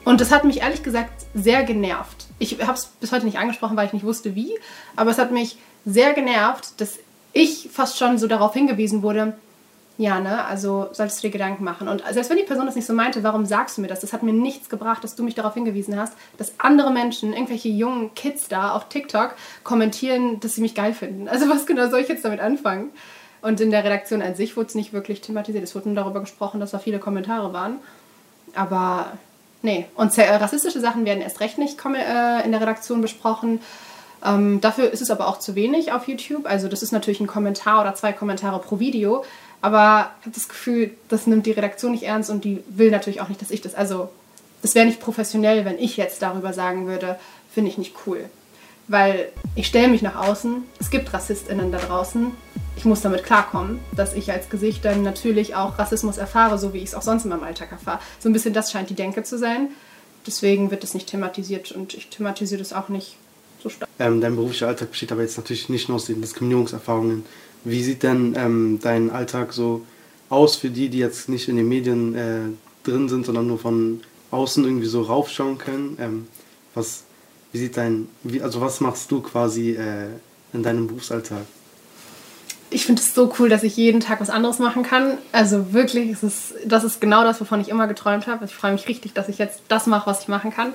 [0.06, 2.26] Und das hat mich ehrlich gesagt sehr genervt.
[2.40, 4.58] Ich habe es bis heute nicht angesprochen, weil ich nicht wusste wie,
[4.96, 7.00] aber es hat mich sehr genervt, dass
[7.34, 9.34] ich fast schon so darauf hingewiesen wurde,
[10.02, 11.88] ja, ne, also solltest du dir Gedanken machen.
[11.88, 14.00] Und selbst wenn die Person das nicht so meinte, warum sagst du mir das?
[14.00, 17.70] Das hat mir nichts gebracht, dass du mich darauf hingewiesen hast, dass andere Menschen, irgendwelche
[17.70, 21.28] jungen Kids da auf TikTok kommentieren, dass sie mich geil finden.
[21.28, 22.90] Also was genau soll ich jetzt damit anfangen?
[23.44, 25.64] Und in der Redaktion an sich wurde es nicht wirklich thematisiert.
[25.64, 27.78] Es wurde nur darüber gesprochen, dass da viele Kommentare waren.
[28.56, 29.14] Aber
[29.64, 33.60] Nee, und äh, rassistische Sachen werden erst recht nicht äh, in der Redaktion besprochen.
[34.26, 36.46] Ähm, dafür ist es aber auch zu wenig auf YouTube.
[36.46, 39.24] Also das ist natürlich ein Kommentar oder zwei Kommentare pro Video.
[39.62, 43.22] Aber ich habe das Gefühl, das nimmt die Redaktion nicht ernst und die will natürlich
[43.22, 43.76] auch nicht, dass ich das.
[43.76, 44.10] Also
[44.62, 47.18] das wäre nicht professionell, wenn ich jetzt darüber sagen würde,
[47.54, 48.26] finde ich nicht cool.
[48.88, 52.32] Weil ich stelle mich nach außen, es gibt RassistInnen da draußen.
[52.76, 56.80] Ich muss damit klarkommen, dass ich als Gesicht dann natürlich auch Rassismus erfahre, so wie
[56.80, 58.00] ich es auch sonst in meinem Alltag erfahre.
[58.20, 59.70] So ein bisschen das scheint die Denke zu sein.
[60.26, 63.16] Deswegen wird es nicht thematisiert und ich thematisiere das auch nicht
[63.62, 63.90] so stark.
[64.00, 67.26] Ähm, dein beruflicher Alltag besteht aber jetzt natürlich nicht nur aus den Diskriminierungserfahrungen.
[67.64, 69.86] Wie sieht denn ähm, dein Alltag so
[70.30, 72.40] aus für die, die jetzt nicht in den Medien äh,
[72.84, 75.98] drin sind, sondern nur von außen irgendwie so raufschauen können?
[76.00, 76.28] Ähm,
[76.74, 77.04] was,
[77.52, 80.08] wie sieht dein, wie, also was machst du quasi äh,
[80.54, 81.44] in deinem Berufsalltag?
[82.74, 85.18] Ich finde es so cool, dass ich jeden Tag was anderes machen kann.
[85.34, 88.46] Also wirklich, es ist, das ist genau das, wovon ich immer geträumt habe.
[88.46, 90.72] Ich freue mich richtig, dass ich jetzt das mache, was ich machen kann.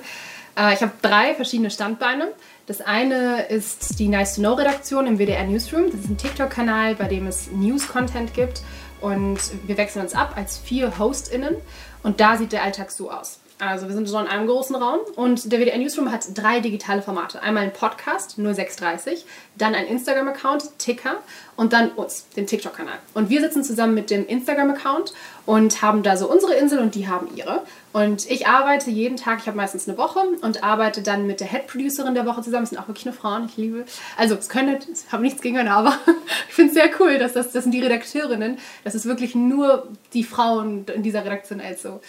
[0.57, 2.29] Äh, ich habe drei verschiedene Standbeine.
[2.65, 5.91] Das eine ist die Nice to Know Redaktion im WDR Newsroom.
[5.91, 8.61] Das ist ein TikTok-Kanal, bei dem es News-Content gibt.
[8.99, 11.55] Und wir wechseln uns ab als vier HostInnen.
[12.03, 13.39] Und da sieht der Alltag so aus.
[13.59, 17.01] Also wir sind so in einem großen Raum und der WDR Newsroom hat drei digitale
[17.01, 17.41] Formate.
[17.41, 21.15] Einmal ein Podcast 0630, dann ein Instagram-Account Ticker
[21.55, 22.99] und dann uns, den TikTok-Kanal.
[23.15, 25.11] Und wir sitzen zusammen mit dem Instagram-Account
[25.47, 27.63] und haben da so unsere Insel und die haben ihre.
[27.93, 31.47] Und ich arbeite jeden Tag, ich habe meistens eine Woche und arbeite dann mit der
[31.47, 32.63] Head-Producerin der Woche zusammen.
[32.63, 33.85] Das sind auch wirklich nur Frauen, ich liebe.
[34.17, 35.97] Also es können, ich habe nichts gegen aber
[36.47, 39.87] ich finde es sehr cool, dass das, das sind die Redakteurinnen, dass es wirklich nur
[40.13, 42.01] die Frauen in dieser Redaktion also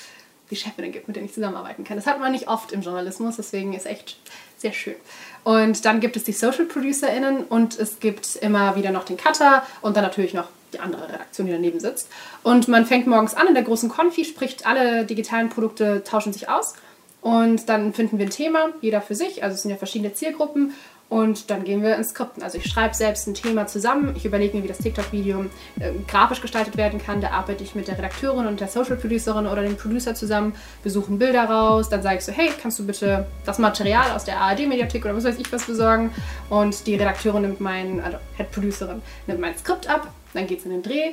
[0.50, 1.96] die Chefinnen gibt, mit denen ich zusammenarbeiten kann.
[1.96, 4.16] Das hat man nicht oft im Journalismus, deswegen ist echt
[4.56, 4.96] sehr schön.
[5.44, 9.62] Und dann gibt es die Social ProducerInnen und es gibt immer wieder noch den Cutter
[9.82, 12.08] und dann natürlich noch die andere Redaktion, die daneben sitzt.
[12.42, 16.48] Und man fängt morgens an in der großen Konfi, spricht alle digitalen Produkte, tauschen sich
[16.48, 16.74] aus.
[17.20, 19.42] Und dann finden wir ein Thema, jeder für sich.
[19.42, 20.74] Also es sind ja verschiedene Zielgruppen.
[21.09, 22.42] Und dann gehen wir ins Skripten.
[22.42, 24.12] Also ich schreibe selbst ein Thema zusammen.
[24.14, 25.47] Ich überlege mir, wie das TikTok-Video
[25.81, 27.23] äh, grafisch gestaltet werden kann.
[27.23, 30.55] Da arbeite ich mit der Redakteurin und der Social Producerin oder dem Producer zusammen.
[30.83, 31.88] Wir suchen Bilder raus.
[31.88, 35.25] Dann sage ich so, hey, kannst du bitte das Material aus der ARD-Mediathek oder was
[35.25, 36.11] weiß ich was besorgen?
[36.51, 40.12] Und die Redakteurin nimmt mein, also Head Producerin, nimmt mein Skript ab.
[40.35, 41.12] Dann geht es in den Dreh.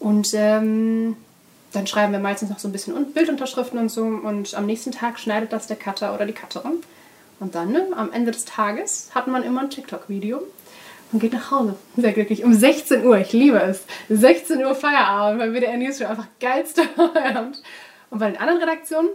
[0.00, 1.16] Und ähm,
[1.72, 4.02] dann schreiben wir meistens noch so ein bisschen Bildunterschriften und so.
[4.02, 6.82] Und am nächsten Tag schneidet das der Cutter oder die Cutterin.
[7.40, 10.42] Und dann ne, am Ende des Tages hat man immer ein TikTok-Video
[11.10, 11.74] und geht nach Hause.
[11.96, 12.44] Sehr glücklich.
[12.44, 13.84] Um 16 Uhr, ich liebe es.
[14.10, 17.62] 16 Uhr Feierabend bei WDR News Show, einfach geilste Feierabend.
[18.10, 19.08] Und bei den anderen Redaktionen,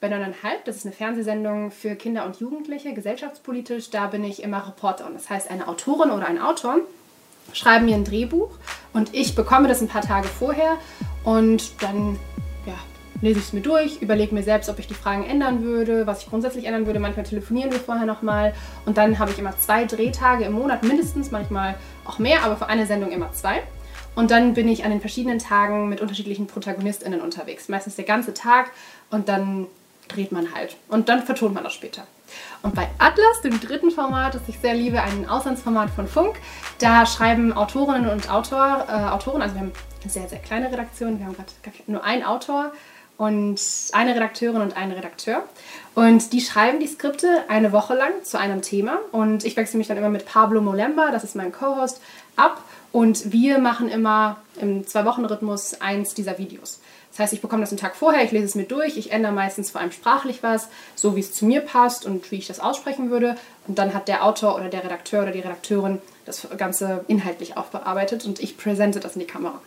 [0.00, 0.32] bei 9,5,
[0.64, 5.14] das ist eine Fernsehsendung für Kinder und Jugendliche, gesellschaftspolitisch, da bin ich immer Reporterin.
[5.14, 6.80] Das heißt, eine Autorin oder ein Autor
[7.52, 8.50] schreiben mir ein Drehbuch
[8.92, 10.76] und ich bekomme das ein paar Tage vorher
[11.24, 12.18] und dann
[13.22, 16.22] lese ich es mir durch, überlege mir selbst, ob ich die Fragen ändern würde, was
[16.22, 17.00] ich grundsätzlich ändern würde.
[17.00, 18.54] Manchmal telefonieren wir vorher nochmal
[18.86, 22.68] und dann habe ich immer zwei Drehtage im Monat mindestens, manchmal auch mehr, aber für
[22.68, 23.62] eine Sendung immer zwei.
[24.14, 27.68] Und dann bin ich an den verschiedenen Tagen mit unterschiedlichen ProtagonistInnen unterwegs.
[27.68, 28.70] Meistens der ganze Tag
[29.10, 29.66] und dann
[30.08, 30.76] dreht man halt.
[30.88, 32.06] Und dann vertont man das später.
[32.62, 36.36] Und bei Atlas, dem dritten Format, das ich sehr liebe, ein Auslandsformat von Funk,
[36.78, 41.18] da schreiben Autorinnen und Autor, äh, Autoren, also wir haben eine sehr, sehr kleine Redaktion,
[41.18, 42.72] wir haben gerade nur einen Autor
[43.20, 43.60] und
[43.92, 45.44] eine Redakteurin und einen Redakteur.
[45.94, 48.98] Und die schreiben die Skripte eine Woche lang zu einem Thema.
[49.12, 52.00] Und ich wechsle mich dann immer mit Pablo Molemba, das ist mein Co-Host,
[52.36, 52.64] ab.
[52.92, 56.80] Und wir machen immer im Zwei-Wochen-Rhythmus eins dieser Videos.
[57.10, 59.32] Das heißt, ich bekomme das einen Tag vorher, ich lese es mir durch, ich ändere
[59.32, 62.58] meistens vor allem sprachlich was, so wie es zu mir passt und wie ich das
[62.58, 63.36] aussprechen würde.
[63.68, 68.24] Und dann hat der Autor oder der Redakteur oder die Redakteurin das Ganze inhaltlich aufbearbeitet
[68.24, 69.60] und ich präsente das in die Kamera.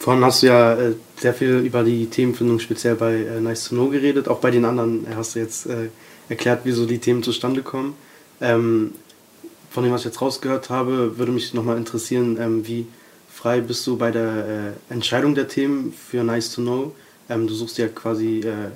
[0.00, 3.74] Vorhin hast du ja äh, sehr viel über die Themenfindung speziell bei äh, Nice to
[3.74, 4.28] Know geredet.
[4.28, 5.90] Auch bei den anderen hast du jetzt äh,
[6.30, 7.92] erklärt, wieso die Themen zustande kommen.
[8.40, 8.94] Ähm,
[9.70, 12.86] von dem, was ich jetzt rausgehört habe, würde mich nochmal interessieren, ähm, wie
[13.30, 16.94] frei bist du bei der äh, Entscheidung der Themen für Nice to Know?
[17.28, 18.70] Ähm, du suchst ja quasi äh,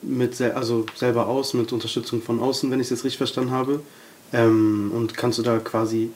[0.00, 3.80] mit also selber aus, mit Unterstützung von außen, wenn ich es jetzt richtig verstanden habe.
[4.32, 6.10] Ähm, und kannst du da quasi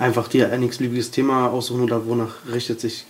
[0.00, 3.06] einfach dir ein x-beliebiges Thema aussuchen oder wonach richtet sich,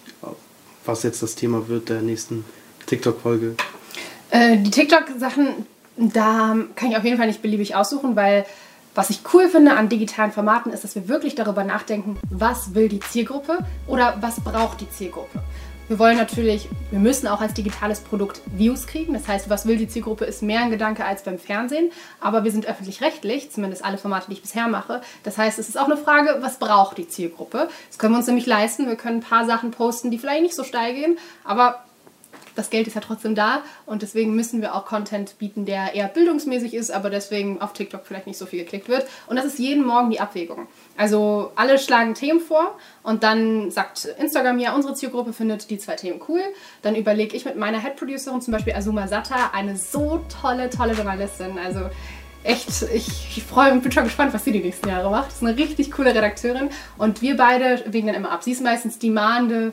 [0.87, 2.44] was jetzt das Thema wird der nächsten
[2.87, 3.57] TikTok-Folge?
[4.31, 8.44] Äh, die TikTok-Sachen, da kann ich auf jeden Fall nicht beliebig aussuchen, weil
[8.94, 12.88] was ich cool finde an digitalen Formaten ist, dass wir wirklich darüber nachdenken, was will
[12.88, 15.42] die Zielgruppe oder was braucht die Zielgruppe.
[15.88, 19.12] Wir wollen natürlich, wir müssen auch als digitales Produkt Views kriegen.
[19.12, 21.92] Das heißt, was will die Zielgruppe, ist mehr ein Gedanke als beim Fernsehen.
[22.20, 25.01] Aber wir sind öffentlich-rechtlich, zumindest alle Formate, die ich bisher mache.
[25.22, 27.68] Das heißt, es ist auch eine Frage, was braucht die Zielgruppe?
[27.88, 28.88] Das können wir uns nämlich leisten.
[28.88, 31.86] Wir können ein paar Sachen posten, die vielleicht nicht so steil gehen, aber
[32.57, 36.09] das Geld ist ja trotzdem da und deswegen müssen wir auch Content bieten, der eher
[36.09, 39.07] bildungsmäßig ist, aber deswegen auf TikTok vielleicht nicht so viel geklickt wird.
[39.29, 40.66] Und das ist jeden Morgen die Abwägung.
[40.97, 45.95] Also alle schlagen Themen vor und dann sagt Instagram ja, unsere Zielgruppe findet die zwei
[45.95, 46.42] Themen cool.
[46.83, 51.59] Dann überlege ich mit meiner Head-Producerin, zum Beispiel Azuma Satta, eine so tolle, tolle Journalistin.
[51.59, 51.90] Also
[52.47, 55.29] echt, ich, ich freue mich, bin schon gespannt, was sie die nächsten Jahre macht.
[55.29, 58.42] Das ist eine richtig coole Redakteurin und wir beide wägen dann immer ab.
[58.42, 59.73] Sie ist meistens die mahnende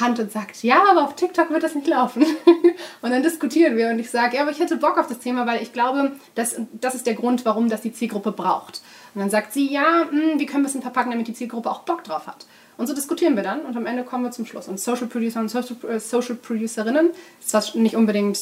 [0.00, 2.24] Hand und sagt, ja, aber auf TikTok wird das nicht laufen.
[3.02, 5.46] und dann diskutieren wir und ich sage, ja, aber ich hätte Bock auf das Thema,
[5.46, 8.82] weil ich glaube, das, das ist der Grund, warum das die Zielgruppe braucht.
[9.14, 11.34] Und dann sagt sie, ja, mh, hm, wie können wir es denn verpacken, damit die
[11.34, 12.46] Zielgruppe auch Bock drauf hat.
[12.76, 14.68] Und so diskutieren wir dann und am Ende kommen wir zum Schluss.
[14.68, 18.38] Und Social Producer und Social, äh, Social Producerinnen ist zwar nicht unbedingt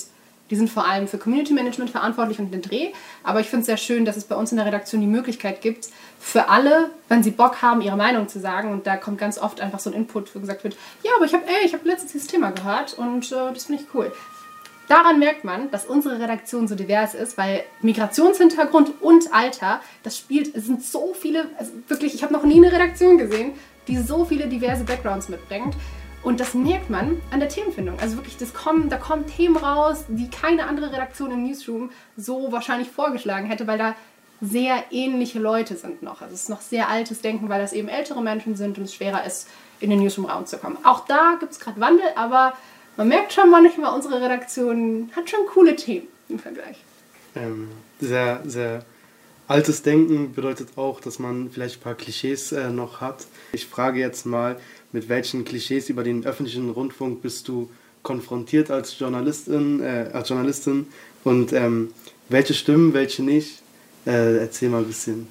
[0.51, 2.93] die sind vor allem für Community Management verantwortlich und den Dreh.
[3.23, 5.61] Aber ich finde es sehr schön, dass es bei uns in der Redaktion die Möglichkeit
[5.61, 8.73] gibt, für alle, wenn sie Bock haben, ihre Meinung zu sagen.
[8.73, 11.35] Und da kommt ganz oft einfach so ein Input, wo gesagt wird, ja, aber ich
[11.35, 14.13] habe hab letztens dieses Thema gehört und äh, das finde ich cool.
[14.89, 20.55] Daran merkt man, dass unsere Redaktion so divers ist, weil Migrationshintergrund und Alter, das spielt,
[20.55, 23.55] es sind so viele, also wirklich, ich habe noch nie eine Redaktion gesehen,
[23.89, 25.75] die so viele diverse Backgrounds mitbringt.
[26.27, 28.01] Und das merkt man an der Themenfindung.
[28.01, 32.51] Also wirklich, das kommen, da kommen Themen raus, die keine andere Redaktion im Newsroom so
[32.51, 33.95] wahrscheinlich vorgeschlagen hätte, weil da
[34.41, 36.23] sehr ähnliche Leute sind noch.
[36.23, 38.95] Also es ist noch sehr altes Denken, weil das eben ältere Menschen sind und es
[38.95, 39.47] schwerer ist,
[39.79, 40.77] in den Newsroom-Raum zu kommen.
[40.83, 42.55] Auch da gibt es gerade Wandel, aber
[42.97, 46.83] man merkt schon manchmal, unsere Redaktion hat schon coole Themen im Vergleich.
[47.37, 47.69] Ähm,
[48.01, 48.85] sehr, sehr
[49.49, 53.27] altes Denken bedeutet auch, dass man vielleicht ein paar Klischees äh, noch hat.
[53.53, 54.57] Ich frage jetzt mal,
[54.93, 57.71] mit welchen Klischees über den öffentlichen Rundfunk bist du
[58.03, 60.87] konfrontiert als Journalistin, äh, als Journalistin
[61.25, 61.93] und ähm,
[62.29, 63.63] welche stimmen, welche nicht?
[64.07, 65.27] Äh, erzähl mal ein bisschen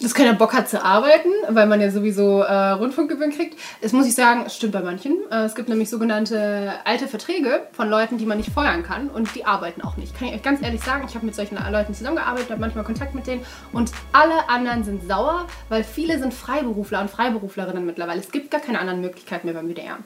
[0.00, 3.58] dass keiner Bock hat zu arbeiten, weil man ja sowieso äh, Rundfunkgebühren kriegt.
[3.80, 5.16] Das muss ich sagen, es stimmt bei manchen.
[5.30, 9.34] Äh, es gibt nämlich sogenannte alte Verträge von Leuten, die man nicht feuern kann und
[9.34, 10.16] die arbeiten auch nicht.
[10.18, 13.14] Kann ich euch ganz ehrlich sagen, ich habe mit solchen Leuten zusammengearbeitet, habe manchmal Kontakt
[13.14, 18.20] mit denen und alle anderen sind sauer, weil viele sind Freiberufler und Freiberuflerinnen mittlerweile.
[18.20, 19.98] Es gibt gar keine anderen Möglichkeiten mehr beim WDR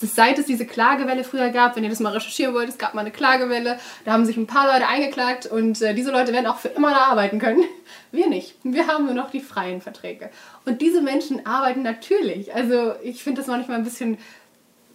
[0.00, 3.02] seit es diese Klagewelle früher gab, wenn ihr das mal recherchieren wollt, es gab mal
[3.02, 6.58] eine Klagewelle, da haben sich ein paar Leute eingeklagt und äh, diese Leute werden auch
[6.58, 7.64] für immer da arbeiten können.
[8.12, 8.54] Wir nicht.
[8.62, 10.30] Wir haben nur noch die freien Verträge.
[10.64, 12.54] Und diese Menschen arbeiten natürlich.
[12.54, 14.18] Also ich finde das manchmal ein bisschen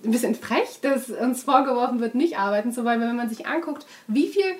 [0.04, 3.86] ein bisschen frech, dass uns vorgeworfen wird, nicht arbeiten zu wollen, wenn man sich anguckt,
[4.08, 4.56] wie viel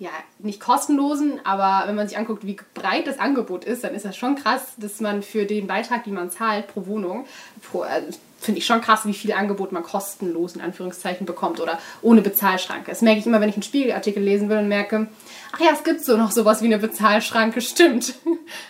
[0.00, 4.06] ja, nicht kostenlosen, aber wenn man sich anguckt, wie breit das Angebot ist, dann ist
[4.06, 7.26] das schon krass, dass man für den Beitrag, den man zahlt pro Wohnung,
[7.62, 11.78] pro, also finde ich schon krass, wie viel Angebot man kostenlos in Anführungszeichen bekommt oder
[12.00, 12.90] ohne Bezahlschranke.
[12.90, 15.08] Das merke ich immer, wenn ich einen Spiegelartikel lesen will und merke,
[15.52, 18.14] ach ja, es gibt so noch sowas wie eine Bezahlschranke, stimmt.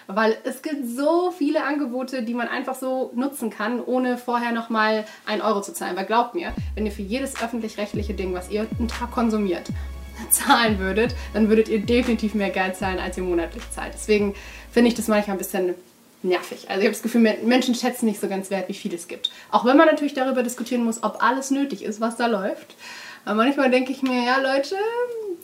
[0.09, 5.05] Weil es gibt so viele Angebote, die man einfach so nutzen kann, ohne vorher nochmal
[5.25, 5.97] einen Euro zu zahlen.
[5.97, 9.69] Weil glaubt mir, wenn ihr für jedes öffentlich-rechtliche Ding, was ihr einen Tag konsumiert,
[10.31, 13.95] zahlen würdet, dann würdet ihr definitiv mehr Geld zahlen, als ihr monatlich zahlt.
[13.95, 14.35] Deswegen
[14.73, 15.75] finde ich das manchmal ein bisschen
[16.23, 16.69] nervig.
[16.69, 19.31] Also ich habe das Gefühl, Menschen schätzen nicht so ganz wert, wie viel es gibt.
[19.51, 22.77] Auch wenn man natürlich darüber diskutieren muss, ob alles nötig ist, was da läuft.
[23.25, 24.77] Aber manchmal denke ich mir, ja Leute,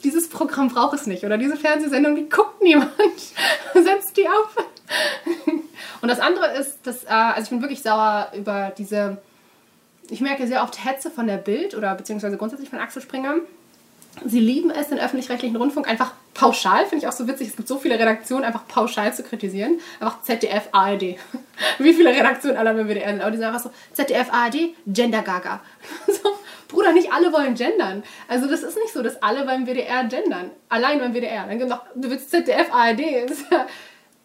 [0.05, 1.25] dieses Programm braucht es nicht.
[1.25, 2.93] Oder diese Fernsehsendung, die guckt niemand.
[3.75, 4.57] Setzt die auf.
[6.01, 9.19] Und das andere ist, dass, äh, also ich bin wirklich sauer über diese,
[10.11, 13.37] ich merke sehr oft Hetze von der Bild oder beziehungsweise grundsätzlich von Axel Springer
[14.25, 17.69] Sie lieben es, den öffentlich-rechtlichen Rundfunk einfach pauschal, finde ich auch so witzig, es gibt
[17.69, 19.79] so viele Redaktionen, einfach pauschal zu kritisieren.
[20.01, 21.03] Einfach ZDF, ARD.
[21.79, 23.21] Wie viele Redaktionen aller beim WDR sind.
[23.21, 25.61] Aber die sind einfach so, ZDF, ARD, Gender Gaga.
[26.07, 26.31] so,
[26.69, 28.03] Bruder, nicht alle wollen gendern.
[28.29, 30.51] Also das ist nicht so, dass alle beim WDR gendern.
[30.69, 31.47] Allein beim WDR.
[31.47, 33.01] Dann gibt noch, du willst ZDF, ARD.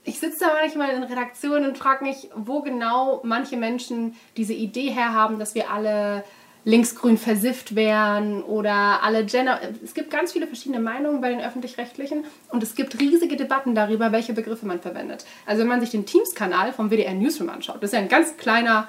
[0.03, 4.89] Ich sitze da manchmal in Redaktionen und frage mich, wo genau manche Menschen diese Idee
[4.89, 6.23] herhaben, dass wir alle
[6.63, 9.59] linksgrün versifft wären oder alle Gender.
[9.83, 14.11] Es gibt ganz viele verschiedene Meinungen bei den öffentlich-rechtlichen und es gibt riesige Debatten darüber,
[14.11, 15.25] welche Begriffe man verwendet.
[15.45, 18.37] Also wenn man sich den Teams-Kanal vom WDR Newsroom anschaut, das ist ja ein ganz
[18.37, 18.87] kleiner,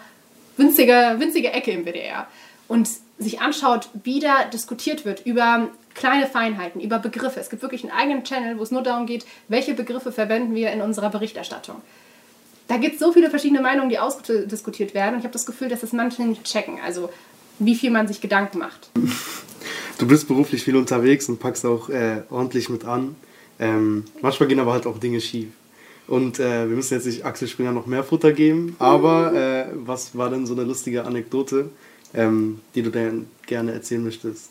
[0.57, 2.27] winziger, winzige Ecke im WDR
[2.69, 7.41] und sich anschaut, wie da diskutiert wird über kleine Feinheiten, über Begriffe.
[7.41, 10.73] Es gibt wirklich einen eigenen Channel, wo es nur darum geht, welche Begriffe verwenden wir
[10.73, 11.77] in unserer Berichterstattung.
[12.69, 15.69] Da gibt es so viele verschiedene Meinungen, die ausdiskutiert werden und ich habe das Gefühl,
[15.69, 16.79] dass das manche nicht checken.
[16.85, 17.11] Also
[17.67, 18.91] wie viel man sich Gedanken macht.
[19.99, 23.15] Du bist beruflich viel unterwegs und packst auch äh, ordentlich mit an.
[23.61, 25.51] Ähm, manchmal gehen aber halt auch Dinge schief.
[26.09, 30.17] Und äh, wir müssen jetzt nicht Axel Springer noch mehr Futter geben, aber äh, was
[30.17, 31.71] war denn so eine lustige Anekdote,
[32.15, 34.51] ähm, die du denn gerne erzählen möchtest?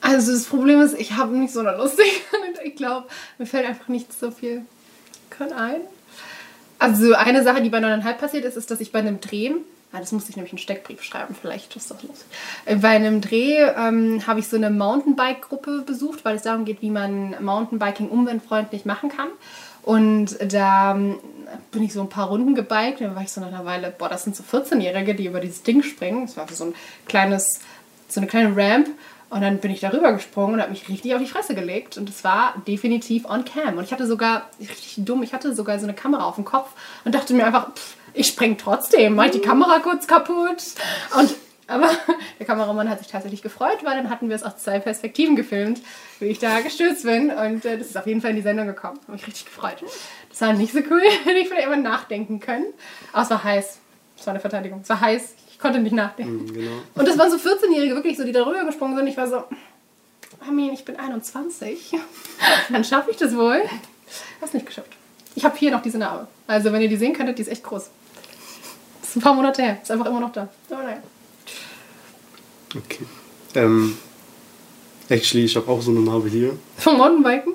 [0.00, 2.66] Also das Problem ist, ich habe nicht so eine lustige Anekdote.
[2.66, 4.62] Ich glaube, mir fällt einfach nicht so viel
[5.38, 5.82] ein.
[6.78, 9.52] Also eine Sache, die bei 9,5 passiert ist, ist, dass ich bei einem Dreh
[9.92, 12.26] Ah, das musste ich nämlich einen Steckbrief schreiben, vielleicht ist das lustig.
[12.64, 16.82] Äh, Bei einem Dreh ähm, habe ich so eine Mountainbike-Gruppe besucht, weil es darum geht,
[16.82, 19.28] wie man Mountainbiking umweltfreundlich machen kann.
[19.82, 21.18] Und da ähm,
[21.70, 23.00] bin ich so ein paar Runden gebiked.
[23.00, 25.62] Dann war ich so nach einer Weile, boah, das sind so 14-Jährige, die über dieses
[25.62, 26.26] Ding springen.
[26.26, 26.74] Das war so ein
[27.06, 27.60] kleines,
[28.08, 28.88] so eine kleine Ramp.
[29.30, 31.98] Und dann bin ich darüber gesprungen und habe mich richtig auf die Fresse gelegt.
[31.98, 33.78] Und es war definitiv on cam.
[33.78, 36.70] Und ich hatte sogar, richtig dumm, ich hatte sogar so eine Kamera auf dem Kopf
[37.04, 40.62] und dachte mir einfach, pff, ich spring trotzdem, mach die Kamera kurz kaputt.
[41.18, 41.34] Und
[41.68, 41.90] aber
[42.38, 45.80] der Kameramann hat sich tatsächlich gefreut, weil dann hatten wir es aus zwei Perspektiven gefilmt,
[46.20, 47.30] wie ich da gestürzt bin.
[47.30, 48.98] Und äh, das ist auf jeden Fall in die Sendung gekommen.
[49.02, 49.82] Habe mich richtig gefreut.
[50.30, 52.66] Das war nicht so cool, hätte ich vielleicht immer nachdenken können.
[53.12, 53.78] Aber es war heiß.
[54.18, 54.80] Es war eine Verteidigung.
[54.82, 55.34] Es war heiß.
[55.50, 56.44] Ich konnte nicht nachdenken.
[56.44, 56.72] Mhm, genau.
[56.94, 59.06] Und das waren so 14-Jährige, wirklich so, die darüber gesprungen sind.
[59.08, 59.44] Ich war so,
[60.46, 61.94] Armin, ich bin 21.
[62.70, 63.62] Dann schaffe ich das wohl.
[64.40, 64.90] Hab's nicht geschafft.
[65.34, 66.28] Ich habe hier noch diese Narbe.
[66.46, 67.90] Also, wenn ihr die sehen könntet, die ist echt groß.
[69.16, 69.78] Ist ein paar Monate her.
[69.82, 70.46] Ist einfach immer noch da.
[70.70, 71.02] Aber naja.
[72.76, 73.06] Okay.
[73.54, 73.96] Ähm,
[75.08, 76.58] actually, ich habe auch so eine Narbe hier.
[76.76, 77.54] Vom Mountainbiken?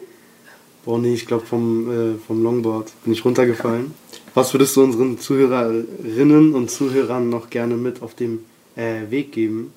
[0.84, 3.94] Boah, nee, ich glaube vom, äh, vom Longboard bin ich runtergefallen.
[4.34, 8.44] Was würdest du unseren Zuhörerinnen und Zuhörern noch gerne mit auf dem
[8.76, 9.72] äh, Weg geben?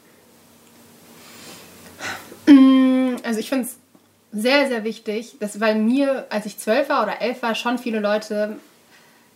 [3.23, 3.77] Also ich finde es
[4.33, 8.01] sehr, sehr wichtig, dass, weil mir, als ich zwölf war oder elf war, schon viele
[8.01, 8.57] Leute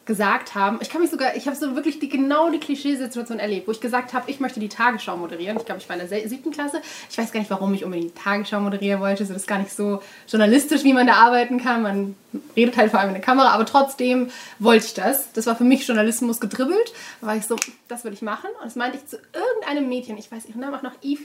[0.09, 3.69] gesagt haben, ich kann mich sogar, ich habe so wirklich die, genau die Klischeesituation erlebt,
[3.69, 5.59] wo ich gesagt habe, ich möchte die Tagesschau moderieren.
[5.59, 6.81] Ich glaube, ich war in der siebten Klasse.
[7.11, 9.27] Ich weiß gar nicht, warum ich unbedingt die Tagesschau moderieren wollte.
[9.27, 11.83] So, das ist gar nicht so journalistisch, wie man da arbeiten kann.
[11.83, 12.17] Man
[12.57, 15.31] redet halt vor allem in der Kamera, aber trotzdem wollte ich das.
[15.35, 16.93] Das war für mich Journalismus gedribbelt.
[17.21, 18.49] Da war ich so, das will ich machen.
[18.61, 21.23] Und das meinte ich zu irgendeinem Mädchen, ich weiß ihren Namen auch noch, Eve,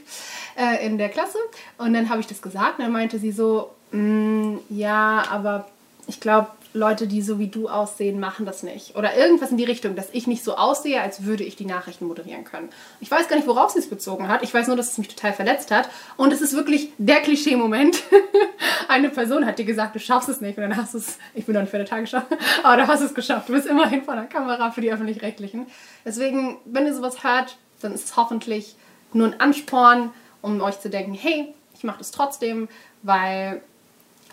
[0.58, 1.38] äh, in der Klasse.
[1.78, 5.68] Und dann habe ich das gesagt und dann meinte sie so, "Mm, ja, aber
[6.06, 8.96] ich glaube, Leute, die so wie du aussehen, machen das nicht.
[8.96, 12.06] Oder irgendwas in die Richtung, dass ich nicht so aussehe, als würde ich die Nachrichten
[12.06, 12.68] moderieren können.
[13.00, 14.42] Ich weiß gar nicht, worauf sie es bezogen hat.
[14.42, 15.88] Ich weiß nur, dass es mich total verletzt hat.
[16.16, 18.02] Und es ist wirklich der Klischee-Moment.
[18.88, 20.58] Eine Person hat dir gesagt, du schaffst es nicht.
[20.58, 22.22] Und dann hast du es, ich bin noch nicht für der Tagesschau,
[22.64, 23.48] aber du hast es geschafft.
[23.48, 25.66] Du bist immerhin vor der Kamera für die Öffentlich-Rechtlichen.
[26.04, 28.74] Deswegen, wenn ihr sowas hört, dann ist es hoffentlich
[29.12, 30.10] nur ein Ansporn,
[30.42, 32.68] um euch zu denken, hey, ich mache das trotzdem,
[33.02, 33.62] weil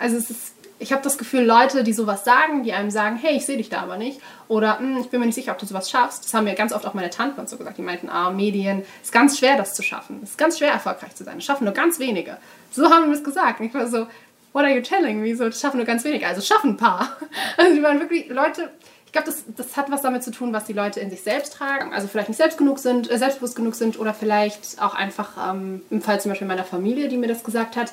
[0.02, 3.36] also es ist, ich habe das Gefühl, Leute, die sowas sagen, die einem sagen, hey,
[3.38, 5.66] ich sehe dich da aber nicht, oder "Hm, ich bin mir nicht sicher, ob du
[5.66, 6.26] sowas schaffst.
[6.26, 7.78] Das haben mir ganz oft auch meine Tanten und so gesagt.
[7.78, 10.20] Die meinten, ah, Medien, ist ganz schwer, das zu schaffen.
[10.24, 11.36] Es ist ganz schwer, erfolgreich zu sein.
[11.36, 12.38] Das schaffen nur ganz wenige.
[12.72, 13.62] So haben wir es gesagt.
[13.62, 14.08] Ich war so,
[14.54, 15.36] what are you telling me?
[15.36, 16.28] So, das schaffen nur ganz wenige.
[16.28, 17.18] Also schaffen ein paar.
[17.58, 18.72] Also die waren wirklich Leute,
[19.06, 21.54] ich glaube, das, das hat was damit zu tun, was die Leute in sich selbst
[21.54, 21.94] tragen.
[21.94, 25.82] Also vielleicht nicht selbst genug sind, äh, selbstbewusst genug sind oder vielleicht auch einfach ähm,
[25.90, 27.92] im Fall zum Beispiel meiner Familie, die mir das gesagt hat.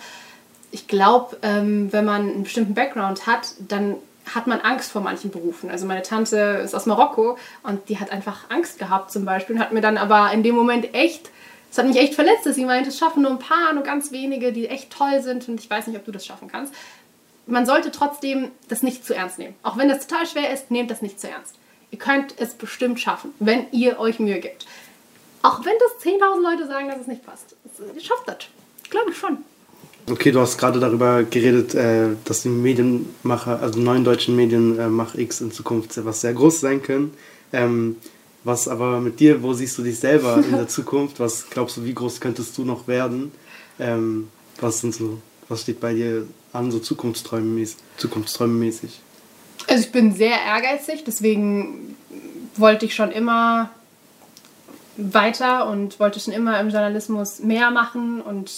[0.70, 3.96] Ich glaube, ähm, wenn man einen bestimmten Background hat, dann
[4.34, 5.70] hat man Angst vor manchen Berufen.
[5.70, 9.62] Also meine Tante ist aus Marokko und die hat einfach Angst gehabt zum Beispiel und
[9.62, 11.30] hat mir dann aber in dem Moment echt,
[11.70, 14.12] es hat mich echt verletzt, dass sie meinte, es schaffen nur ein paar, nur ganz
[14.12, 16.74] wenige, die echt toll sind und ich weiß nicht, ob du das schaffen kannst.
[17.46, 19.54] Man sollte trotzdem das nicht zu ernst nehmen.
[19.62, 21.54] Auch wenn das total schwer ist, nehmt das nicht zu ernst.
[21.90, 24.66] Ihr könnt es bestimmt schaffen, wenn ihr euch Mühe gibt.
[25.42, 27.56] Auch wenn das 10.000 Leute sagen, dass es nicht passt.
[27.94, 28.38] Ihr schafft das.
[28.90, 29.38] Glaube ich schon.
[30.10, 34.88] Okay, du hast gerade darüber geredet, äh, dass die Medienmacher, also neuen deutschen Medien äh,
[34.88, 37.12] Mach X in Zukunft was sehr groß sein können.
[37.52, 37.96] Ähm,
[38.44, 41.20] was aber mit dir, wo siehst du dich selber in der Zukunft?
[41.20, 43.32] Was glaubst du, wie groß könntest du noch werden?
[43.78, 44.28] Ähm,
[44.60, 45.18] was sind so,
[45.48, 47.76] was steht bei dir an, so zukunftsträumemäßig?
[47.96, 49.00] zukunftsträumemäßig?
[49.66, 51.96] Also ich bin sehr ehrgeizig, deswegen
[52.56, 53.70] wollte ich schon immer
[54.96, 58.50] weiter und wollte schon immer im Journalismus mehr machen und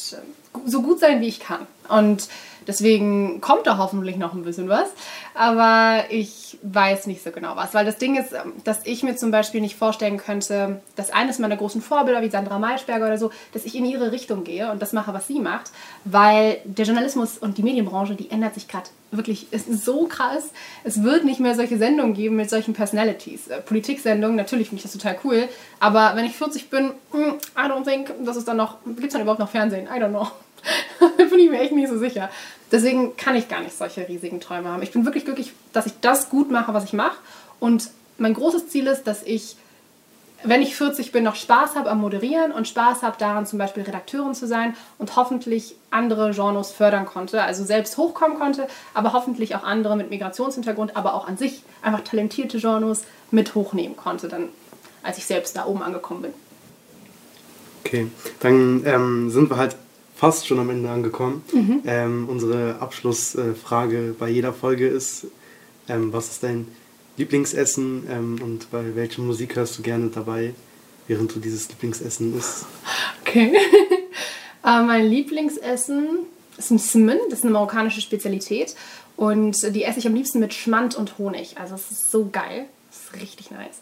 [0.67, 1.67] so gut sein, wie ich kann.
[1.89, 2.29] Und
[2.71, 4.89] deswegen kommt da hoffentlich noch ein bisschen was.
[5.35, 7.75] Aber ich weiß nicht so genau was.
[7.75, 8.33] Weil das Ding ist,
[8.65, 12.59] dass ich mir zum Beispiel nicht vorstellen könnte, dass eines meiner großen Vorbilder, wie Sandra
[12.59, 15.73] Maischberger oder so, dass ich in ihre Richtung gehe und das mache, was sie macht.
[16.05, 20.51] Weil der Journalismus und die Medienbranche, die ändert sich gerade wirklich, ist so krass.
[20.85, 23.49] Es wird nicht mehr solche Sendungen geben mit solchen Personalities.
[23.49, 25.49] Äh, Politiksendungen, natürlich finde ich das total cool.
[25.81, 29.13] Aber wenn ich 40 bin, hm, I don't think, das ist dann noch, gibt es
[29.13, 29.87] dann überhaupt noch Fernsehen?
[29.87, 30.29] I don't know.
[31.01, 32.31] da bin ich mir echt nicht so sicher.
[32.73, 34.83] Deswegen kann ich gar nicht solche riesigen Träume haben.
[34.83, 37.17] Ich bin wirklich glücklich, dass ich das gut mache, was ich mache.
[37.59, 39.57] Und mein großes Ziel ist, dass ich,
[40.45, 43.83] wenn ich 40 bin, noch Spaß habe am Moderieren und Spaß habe daran, zum Beispiel
[43.83, 47.43] Redakteurin zu sein und hoffentlich andere Genres fördern konnte.
[47.43, 52.03] Also selbst hochkommen konnte, aber hoffentlich auch andere mit Migrationshintergrund, aber auch an sich einfach
[52.03, 53.03] talentierte Genres
[53.33, 54.49] mit hochnehmen konnte, dann,
[55.03, 56.35] als ich selbst da oben angekommen bin.
[57.85, 58.07] Okay,
[58.39, 59.75] dann ähm, sind wir halt
[60.21, 61.43] fast schon am Ende angekommen.
[61.87, 65.27] Ähm, unsere Abschlussfrage bei jeder Folge ist,
[65.89, 66.69] ähm, was ist dein
[67.17, 70.53] Lieblingsessen ähm, und bei welcher Musik hörst du gerne dabei?
[71.11, 72.67] während du dieses Lieblingsessen isst.
[73.21, 73.53] Okay.
[74.65, 76.21] äh, mein Lieblingsessen
[76.57, 78.77] ist ein Simmen, das ist eine marokkanische Spezialität.
[79.17, 81.59] Und die esse ich am liebsten mit Schmand und Honig.
[81.59, 82.67] Also es ist so geil.
[82.91, 83.81] Das ist richtig nice.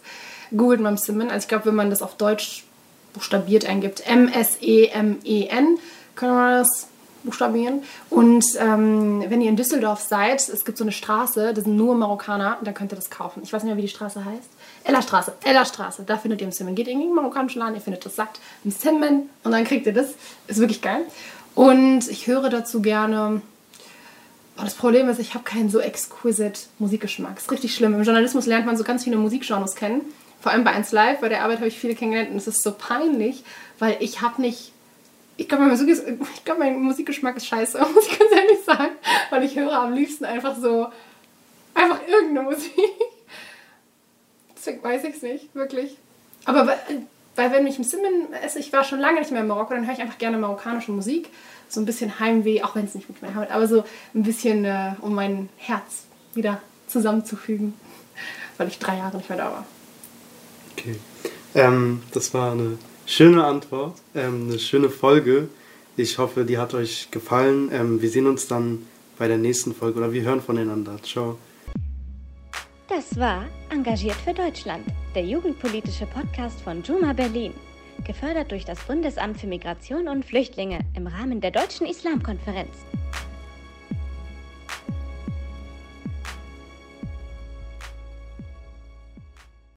[0.57, 1.30] Googelt mal Simmen.
[1.30, 2.64] Also ich glaube, wenn man das auf Deutsch
[3.12, 5.78] buchstabiert eingibt, M-S-E-M-E-N,
[6.19, 6.89] können wir das
[7.25, 7.83] buchstabieren.
[8.11, 11.95] Und ähm, wenn ihr in Düsseldorf seid, es gibt so eine Straße, das sind nur
[11.95, 13.43] Marokkaner, da könnt ihr das kaufen.
[13.43, 14.49] Ich weiß nicht mehr, wie die Straße heißt.
[14.85, 16.75] Ella Straße, Ella Straße, da findet ihr im Simmen.
[16.75, 19.95] Geht in den marokkanischen Laden, ihr findet das satt im Simmen und dann kriegt ihr
[19.95, 20.14] das.
[20.47, 21.03] Ist wirklich geil.
[21.55, 23.43] Und ich höre dazu gerne.
[24.57, 27.37] Das Problem ist, ich habe keinen so exquisit Musikgeschmack.
[27.37, 27.95] Das ist richtig schlimm.
[27.95, 30.03] Im Journalismus lernt man so ganz viele Musikgenres kennen.
[30.41, 32.62] Vor allem bei 1 Live, bei der Arbeit habe ich viele kennengelernt und es ist
[32.62, 33.45] so peinlich,
[33.79, 34.73] weil ich habe nicht
[35.39, 38.93] ich glaube, mein, glaub, mein, Musikgeschmack ist scheiße, muss ich ganz ehrlich sagen.
[39.30, 40.89] Weil ich höre am liebsten einfach so,
[41.74, 42.74] einfach irgendeine Musik.
[44.57, 45.97] Deswegen weiß ich es nicht, wirklich.
[46.45, 46.78] Aber weil,
[47.36, 49.86] weil wenn ich im Simmen esse, ich war schon lange nicht mehr in Marokko, dann
[49.86, 51.28] höre ich einfach gerne marokkanische Musik.
[51.68, 53.84] So ein bisschen Heimweh, auch wenn es nicht mit mir hat, aber so
[54.14, 57.74] ein bisschen, äh, um mein Herz wieder zusammenzufügen.
[58.57, 59.66] Weil ich drei Jahre nicht mehr da war.
[60.72, 60.97] Okay.
[61.55, 62.78] Ähm, das war eine
[63.09, 65.48] schöne Antwort, ähm, eine schöne Folge.
[65.96, 67.70] Ich hoffe, die hat euch gefallen.
[67.72, 68.86] Ähm, wir sehen uns dann
[69.18, 71.02] bei der nächsten Folge oder wir hören voneinander.
[71.02, 71.38] Ciao.
[72.88, 74.84] Das war Engagiert für Deutschland,
[75.14, 77.52] der jugendpolitische Podcast von Juma Berlin,
[78.06, 82.70] gefördert durch das Bundesamt für Migration und Flüchtlinge im Rahmen der Deutschen Islamkonferenz.